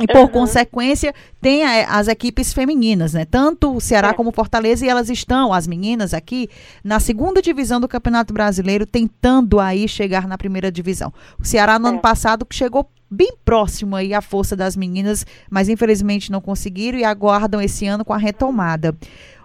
e 0.00 0.06
por 0.06 0.22
uhum. 0.22 0.28
consequência, 0.28 1.14
tem 1.40 1.64
a, 1.64 1.98
as 1.98 2.06
equipes 2.08 2.52
femininas, 2.52 3.14
né? 3.14 3.24
Tanto 3.24 3.74
o 3.74 3.80
Ceará 3.80 4.08
é. 4.08 4.12
como 4.12 4.30
Fortaleza, 4.30 4.84
e 4.84 4.88
elas 4.88 5.08
estão, 5.08 5.52
as 5.52 5.66
meninas 5.66 6.12
aqui, 6.12 6.50
na 6.84 7.00
segunda 7.00 7.40
divisão 7.40 7.80
do 7.80 7.88
Campeonato 7.88 8.34
Brasileiro, 8.34 8.84
tentando 8.84 9.58
aí 9.58 9.88
chegar 9.88 10.28
na 10.28 10.36
primeira 10.36 10.70
divisão. 10.70 11.12
O 11.38 11.44
Ceará 11.44 11.78
no 11.78 11.86
é. 11.86 11.90
ano 11.90 12.00
passado 12.00 12.46
chegou 12.50 12.88
bem 13.10 13.34
próximo 13.44 13.96
aí 13.96 14.12
à 14.12 14.20
força 14.20 14.56
das 14.56 14.76
meninas, 14.76 15.24
mas 15.48 15.68
infelizmente 15.68 16.30
não 16.30 16.40
conseguiram 16.40 16.98
e 16.98 17.04
aguardam 17.04 17.60
esse 17.60 17.86
ano 17.86 18.04
com 18.04 18.12
a 18.12 18.18
retomada. 18.18 18.94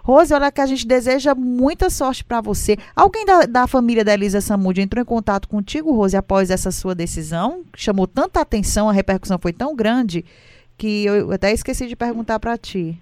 Rose, 0.02 0.34
olha 0.34 0.50
que 0.50 0.60
a 0.60 0.66
gente 0.66 0.86
deseja 0.86 1.34
muita 1.34 1.88
sorte 1.88 2.24
para 2.24 2.40
você. 2.40 2.76
Alguém 2.94 3.24
da, 3.24 3.42
da, 3.42 3.66
família 3.66 4.04
da 4.04 4.12
Elisa 4.12 4.40
Samud 4.40 4.80
entrou 4.80 5.00
em 5.00 5.06
contato 5.06 5.48
contigo, 5.48 5.92
Rose, 5.92 6.16
após 6.16 6.50
essa 6.50 6.72
sua 6.72 6.94
decisão? 6.94 7.62
Chamou 7.76 8.06
tanta 8.06 8.40
atenção, 8.40 8.88
a 8.88 8.92
repercussão 8.92 9.38
foi 9.40 9.52
tão 9.52 9.76
grande 9.76 10.24
que 10.76 11.04
eu 11.04 11.30
até 11.30 11.52
esqueci 11.52 11.86
de 11.86 11.94
perguntar 11.94 12.40
para 12.40 12.58
ti. 12.58 13.00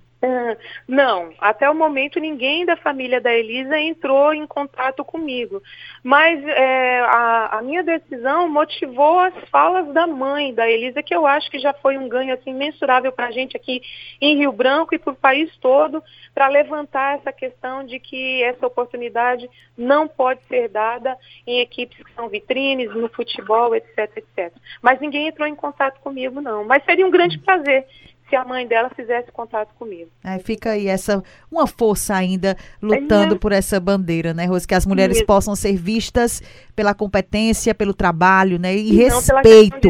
Não, 0.86 1.32
até 1.38 1.70
o 1.70 1.74
momento 1.74 2.20
ninguém 2.20 2.66
da 2.66 2.76
família 2.76 3.20
da 3.20 3.32
Elisa 3.32 3.78
entrou 3.78 4.34
em 4.34 4.46
contato 4.46 5.02
comigo. 5.02 5.62
Mas 6.02 6.44
é, 6.44 7.00
a, 7.00 7.58
a, 7.58 7.62
minha 7.62 7.82
decisão 7.82 8.48
motivou 8.48 9.18
as 9.18 9.34
falas 9.50 9.88
da 9.94 10.06
mãe 10.06 10.52
da 10.52 10.68
Elisa, 10.68 11.02
que 11.02 11.14
eu 11.14 11.26
acho 11.26 11.50
que 11.50 11.58
já 11.58 11.72
foi 11.72 11.96
um 11.96 12.08
ganho 12.08 12.34
assim, 12.34 12.52
mensurável 12.52 13.12
para 13.12 13.28
a 13.28 13.30
gente 13.30 13.56
aqui 13.56 13.80
em 14.20 14.36
Rio 14.36 14.52
Branco 14.52 14.94
e 14.94 14.98
para 14.98 15.12
o 15.12 15.16
país 15.16 15.50
todo, 15.56 16.02
para 16.34 16.48
levantar 16.48 17.18
essa 17.18 17.32
questão 17.32 17.84
de 17.84 17.98
que 17.98 18.42
essa 18.42 18.66
oportunidade 18.66 19.48
não 19.76 20.06
pode 20.06 20.40
ser 20.48 20.68
dada 20.68 21.16
em 21.46 21.60
equipes 21.60 21.96
que 21.96 22.12
são 22.14 22.28
vitrines, 22.28 22.94
no 22.94 23.08
futebol, 23.08 23.74
etc, 23.74 24.16
etc. 24.16 24.52
Mas 24.82 25.00
ninguém 25.00 25.28
entrou 25.28 25.48
em 25.48 25.54
contato 25.54 25.98
comigo, 26.00 26.40
não. 26.40 26.64
Mas 26.64 26.84
seria 26.84 27.06
um 27.06 27.10
grande 27.10 27.38
prazer 27.38 27.86
se 28.30 28.36
a 28.36 28.44
mãe 28.44 28.66
dela 28.66 28.88
fizesse 28.94 29.30
contato 29.32 29.74
comigo. 29.76 30.08
É, 30.24 30.38
fica 30.38 30.70
aí 30.70 30.86
essa 30.86 31.22
uma 31.50 31.66
força 31.66 32.14
ainda 32.14 32.56
lutando 32.80 33.34
é. 33.34 33.38
por 33.38 33.50
essa 33.50 33.78
bandeira, 33.80 34.32
né, 34.32 34.46
Rose? 34.46 34.66
Que 34.66 34.74
as 34.74 34.86
mulheres 34.86 35.18
Isso. 35.18 35.26
possam 35.26 35.56
ser 35.56 35.76
vistas 35.76 36.40
pela 36.74 36.94
competência, 36.94 37.74
pelo 37.74 37.92
trabalho, 37.92 38.58
né? 38.58 38.74
E, 38.74 38.92
e 38.92 38.96
respeito. 38.96 39.88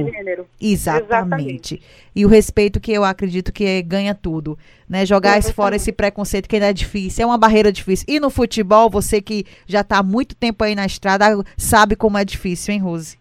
Exatamente. 0.59 1.05
Exatamente. 1.05 1.83
E 2.17 2.25
o 2.25 2.29
respeito 2.29 2.81
que 2.81 2.91
eu 2.91 3.05
acredito 3.05 3.53
que 3.53 3.65
é, 3.65 3.83
ganha 3.83 4.15
tudo. 4.15 4.59
Né? 4.89 5.07
Jogar 5.07 5.39
esse, 5.39 5.53
fora 5.53 5.77
esse 5.77 5.93
preconceito 5.93 6.49
que 6.49 6.57
ainda 6.57 6.71
é 6.71 6.73
difícil, 6.73 7.23
é 7.23 7.27
uma 7.27 7.39
barreira 7.39 7.71
difícil. 7.71 8.07
E 8.09 8.19
no 8.19 8.31
futebol, 8.31 8.91
você 8.91 9.21
que 9.21 9.45
já 9.67 9.83
está 9.83 9.99
há 9.99 10.03
muito 10.03 10.35
tempo 10.35 10.65
aí 10.65 10.75
na 10.75 10.87
estrada, 10.87 11.27
sabe 11.57 11.95
como 11.95 12.19
é 12.19 12.25
difícil, 12.25 12.75
hein, 12.75 12.81
Rose? 12.81 13.20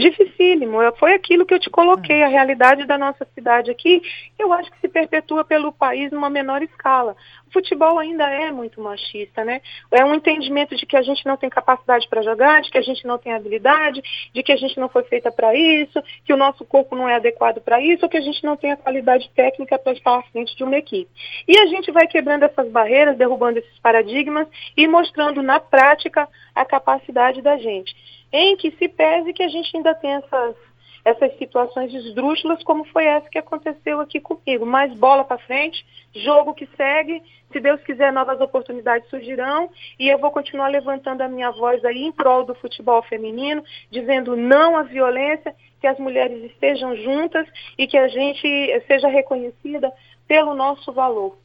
Dificílimo. 0.00 0.78
Foi 0.98 1.14
aquilo 1.14 1.46
que 1.46 1.54
eu 1.54 1.60
te 1.60 1.70
coloquei, 1.70 2.22
a 2.22 2.28
realidade 2.28 2.84
da 2.86 2.98
nossa 2.98 3.24
cidade 3.34 3.70
aqui, 3.70 4.02
eu 4.38 4.52
acho 4.52 4.70
que 4.70 4.80
se 4.80 4.88
perpetua 4.88 5.44
pelo 5.44 5.72
país 5.72 6.10
numa 6.10 6.30
menor 6.30 6.62
escala. 6.62 7.14
O 7.48 7.52
futebol 7.52 7.98
ainda 7.98 8.28
é 8.28 8.50
muito 8.50 8.80
machista, 8.80 9.44
né? 9.44 9.60
É 9.90 10.04
um 10.04 10.14
entendimento 10.14 10.76
de 10.76 10.86
que 10.86 10.96
a 10.96 11.02
gente 11.02 11.24
não 11.26 11.36
tem 11.36 11.50
capacidade 11.50 12.08
para 12.08 12.22
jogar, 12.22 12.62
de 12.62 12.70
que 12.70 12.78
a 12.78 12.82
gente 12.82 13.06
não 13.06 13.18
tem 13.18 13.32
habilidade, 13.32 14.02
de 14.32 14.42
que 14.42 14.52
a 14.52 14.56
gente 14.56 14.78
não 14.78 14.88
foi 14.88 15.02
feita 15.04 15.30
para 15.30 15.54
isso, 15.54 16.02
que 16.24 16.32
o 16.32 16.36
nosso 16.36 16.64
corpo 16.64 16.96
não 16.96 17.08
é 17.08 17.16
adequado 17.16 17.60
para 17.60 17.80
isso, 17.80 18.04
ou 18.04 18.08
que 18.08 18.16
a 18.16 18.22
gente 18.22 18.42
não 18.44 18.56
tem 18.56 18.72
a 18.72 18.76
qualidade 18.76 19.28
técnica 19.34 19.78
para 19.78 19.92
estar 19.92 20.18
à 20.18 20.22
frente 20.22 20.56
de 20.56 20.64
uma 20.64 20.76
equipe. 20.76 21.10
E 21.46 21.58
a 21.58 21.66
gente 21.66 21.90
vai 21.90 22.06
quebrando 22.06 22.44
essas 22.44 22.68
barreiras, 22.70 23.16
derrubando 23.16 23.58
esses 23.58 23.78
paradigmas 23.80 24.48
e 24.76 24.86
mostrando 24.86 25.42
na 25.42 25.60
prática 25.60 26.28
a 26.54 26.64
capacidade 26.64 27.42
da 27.42 27.58
gente 27.58 27.94
em 28.32 28.56
que 28.56 28.70
se 28.72 28.88
pese 28.88 29.32
que 29.32 29.42
a 29.42 29.48
gente 29.48 29.76
ainda 29.76 29.94
tem 29.94 30.12
essas, 30.12 30.56
essas 31.04 31.36
situações 31.38 31.92
esdrúxulas, 31.92 32.62
como 32.62 32.84
foi 32.84 33.04
essa 33.04 33.28
que 33.28 33.38
aconteceu 33.38 34.00
aqui 34.00 34.20
comigo. 34.20 34.64
Mas 34.64 34.94
bola 34.94 35.24
para 35.24 35.38
frente, 35.38 35.84
jogo 36.14 36.54
que 36.54 36.68
segue, 36.76 37.22
se 37.52 37.60
Deus 37.60 37.80
quiser, 37.82 38.12
novas 38.12 38.40
oportunidades 38.40 39.08
surgirão 39.10 39.70
e 39.98 40.08
eu 40.08 40.18
vou 40.18 40.30
continuar 40.30 40.68
levantando 40.68 41.22
a 41.22 41.28
minha 41.28 41.50
voz 41.50 41.84
aí 41.84 42.04
em 42.04 42.12
prol 42.12 42.44
do 42.44 42.54
futebol 42.54 43.02
feminino, 43.02 43.64
dizendo 43.90 44.36
não 44.36 44.76
à 44.76 44.82
violência, 44.82 45.54
que 45.80 45.86
as 45.86 45.98
mulheres 45.98 46.44
estejam 46.44 46.94
juntas 46.96 47.46
e 47.78 47.86
que 47.86 47.96
a 47.96 48.06
gente 48.06 48.46
seja 48.86 49.08
reconhecida 49.08 49.90
pelo 50.28 50.54
nosso 50.54 50.92
valor. 50.92 51.36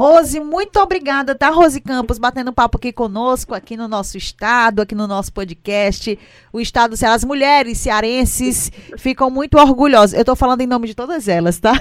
Rose, 0.00 0.40
muito 0.40 0.80
obrigada, 0.80 1.34
tá, 1.34 1.50
Rose 1.50 1.78
Campos, 1.78 2.16
batendo 2.16 2.54
papo 2.54 2.78
aqui 2.78 2.90
conosco, 2.90 3.52
aqui 3.52 3.76
no 3.76 3.86
nosso 3.86 4.16
estado, 4.16 4.80
aqui 4.80 4.94
no 4.94 5.06
nosso 5.06 5.30
podcast. 5.30 6.18
O 6.50 6.58
estado 6.58 6.92
do 6.92 6.96
Ceará, 6.96 7.14
as 7.14 7.22
mulheres 7.22 7.76
cearenses 7.76 8.72
ficam 8.96 9.28
muito 9.28 9.58
orgulhosas. 9.58 10.18
Eu 10.18 10.24
tô 10.24 10.34
falando 10.34 10.62
em 10.62 10.66
nome 10.66 10.86
de 10.86 10.94
todas 10.94 11.28
elas, 11.28 11.58
tá? 11.58 11.74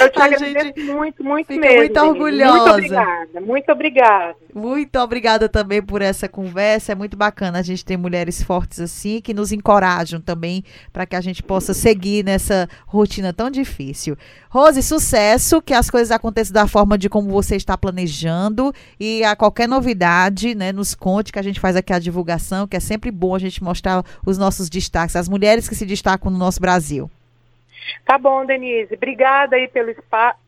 Eu 0.00 0.10
te 0.10 0.18
agradeço 0.20 0.92
muito, 0.92 1.22
muito 1.22 1.46
fica 1.46 1.60
mesmo. 1.60 1.78
muito 1.78 2.00
orgulhosa. 2.00 2.56
Muito 2.56 2.72
obrigada, 2.72 3.40
muito 3.40 3.70
obrigada. 3.72 4.36
Muito 4.52 4.98
obrigada 4.98 5.48
também 5.48 5.80
por 5.80 6.02
essa 6.02 6.28
conversa. 6.28 6.90
É 6.90 6.94
muito 6.96 7.16
bacana 7.16 7.60
a 7.60 7.62
gente 7.62 7.84
ter 7.84 7.96
mulheres 7.96 8.42
fortes 8.42 8.80
assim, 8.80 9.20
que 9.20 9.32
nos 9.32 9.52
encorajam 9.52 10.20
também 10.20 10.64
para 10.92 11.06
que 11.06 11.14
a 11.14 11.20
gente 11.20 11.44
possa 11.44 11.72
seguir 11.72 12.24
nessa 12.24 12.68
rotina 12.88 13.32
tão 13.32 13.48
difícil. 13.48 14.16
Rose, 14.50 14.82
sucesso, 14.82 15.62
que 15.62 15.74
as 15.74 15.88
coisas 15.88 16.10
aconteçam 16.10 16.54
da 16.54 16.66
forma 16.66 16.98
de 16.98 17.08
como 17.08 17.35
você 17.36 17.56
está 17.56 17.76
planejando 17.76 18.72
e 18.98 19.22
a 19.24 19.36
qualquer 19.36 19.68
novidade, 19.68 20.54
né, 20.54 20.72
nos 20.72 20.94
conte 20.94 21.32
que 21.32 21.38
a 21.38 21.42
gente 21.42 21.60
faz 21.60 21.76
aqui 21.76 21.92
a 21.92 21.98
divulgação, 21.98 22.66
que 22.66 22.76
é 22.76 22.80
sempre 22.80 23.10
bom 23.10 23.34
a 23.34 23.38
gente 23.38 23.62
mostrar 23.62 24.02
os 24.24 24.38
nossos 24.38 24.70
destaques, 24.70 25.16
as 25.16 25.28
mulheres 25.28 25.68
que 25.68 25.74
se 25.74 25.84
destacam 25.84 26.30
no 26.30 26.38
nosso 26.38 26.60
Brasil. 26.60 27.10
Tá 28.04 28.18
bom, 28.18 28.44
Denise. 28.44 28.94
Obrigada 28.94 29.56
aí 29.56 29.68
pelo, 29.68 29.94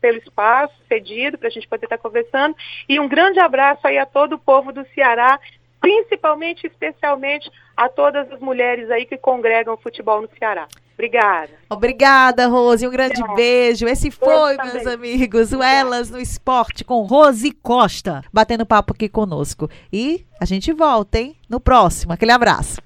pelo 0.01 0.17
espaço 0.17 0.73
cedido 0.87 1.37
para 1.37 1.47
a 1.47 1.51
gente 1.51 1.67
poder 1.67 1.85
estar 1.85 1.97
tá 1.97 2.03
conversando. 2.03 2.55
E 2.87 2.99
um 2.99 3.07
grande 3.07 3.39
abraço 3.39 3.85
aí 3.85 3.97
a 3.97 4.05
todo 4.05 4.33
o 4.33 4.39
povo 4.39 4.73
do 4.73 4.85
Ceará, 4.93 5.39
principalmente, 5.79 6.67
especialmente 6.67 7.49
a 7.77 7.87
todas 7.87 8.29
as 8.31 8.39
mulheres 8.39 8.89
aí 8.89 9.05
que 9.05 9.17
congregam 9.17 9.73
o 9.73 9.77
futebol 9.77 10.21
no 10.21 10.29
Ceará. 10.37 10.67
Obrigada. 10.99 11.51
Obrigada, 11.69 12.47
Rose. 12.47 12.85
Um 12.85 12.91
grande 12.91 13.21
Tchau. 13.21 13.33
beijo. 13.33 13.87
Esse 13.87 14.11
foi, 14.11 14.57
meus 14.57 14.85
amigos, 14.85 15.53
o 15.53 15.63
Elas 15.63 16.09
no 16.09 16.19
Esporte 16.19 16.83
com 16.83 17.03
Rose 17.03 17.51
Costa, 17.51 18.21
batendo 18.33 18.65
papo 18.65 18.91
aqui 18.91 19.07
conosco. 19.07 19.69
E 19.93 20.25
a 20.41 20.43
gente 20.43 20.73
volta, 20.73 21.17
hein? 21.17 21.37
No 21.47 21.61
próximo. 21.61 22.11
Aquele 22.11 22.33
abraço. 22.33 22.75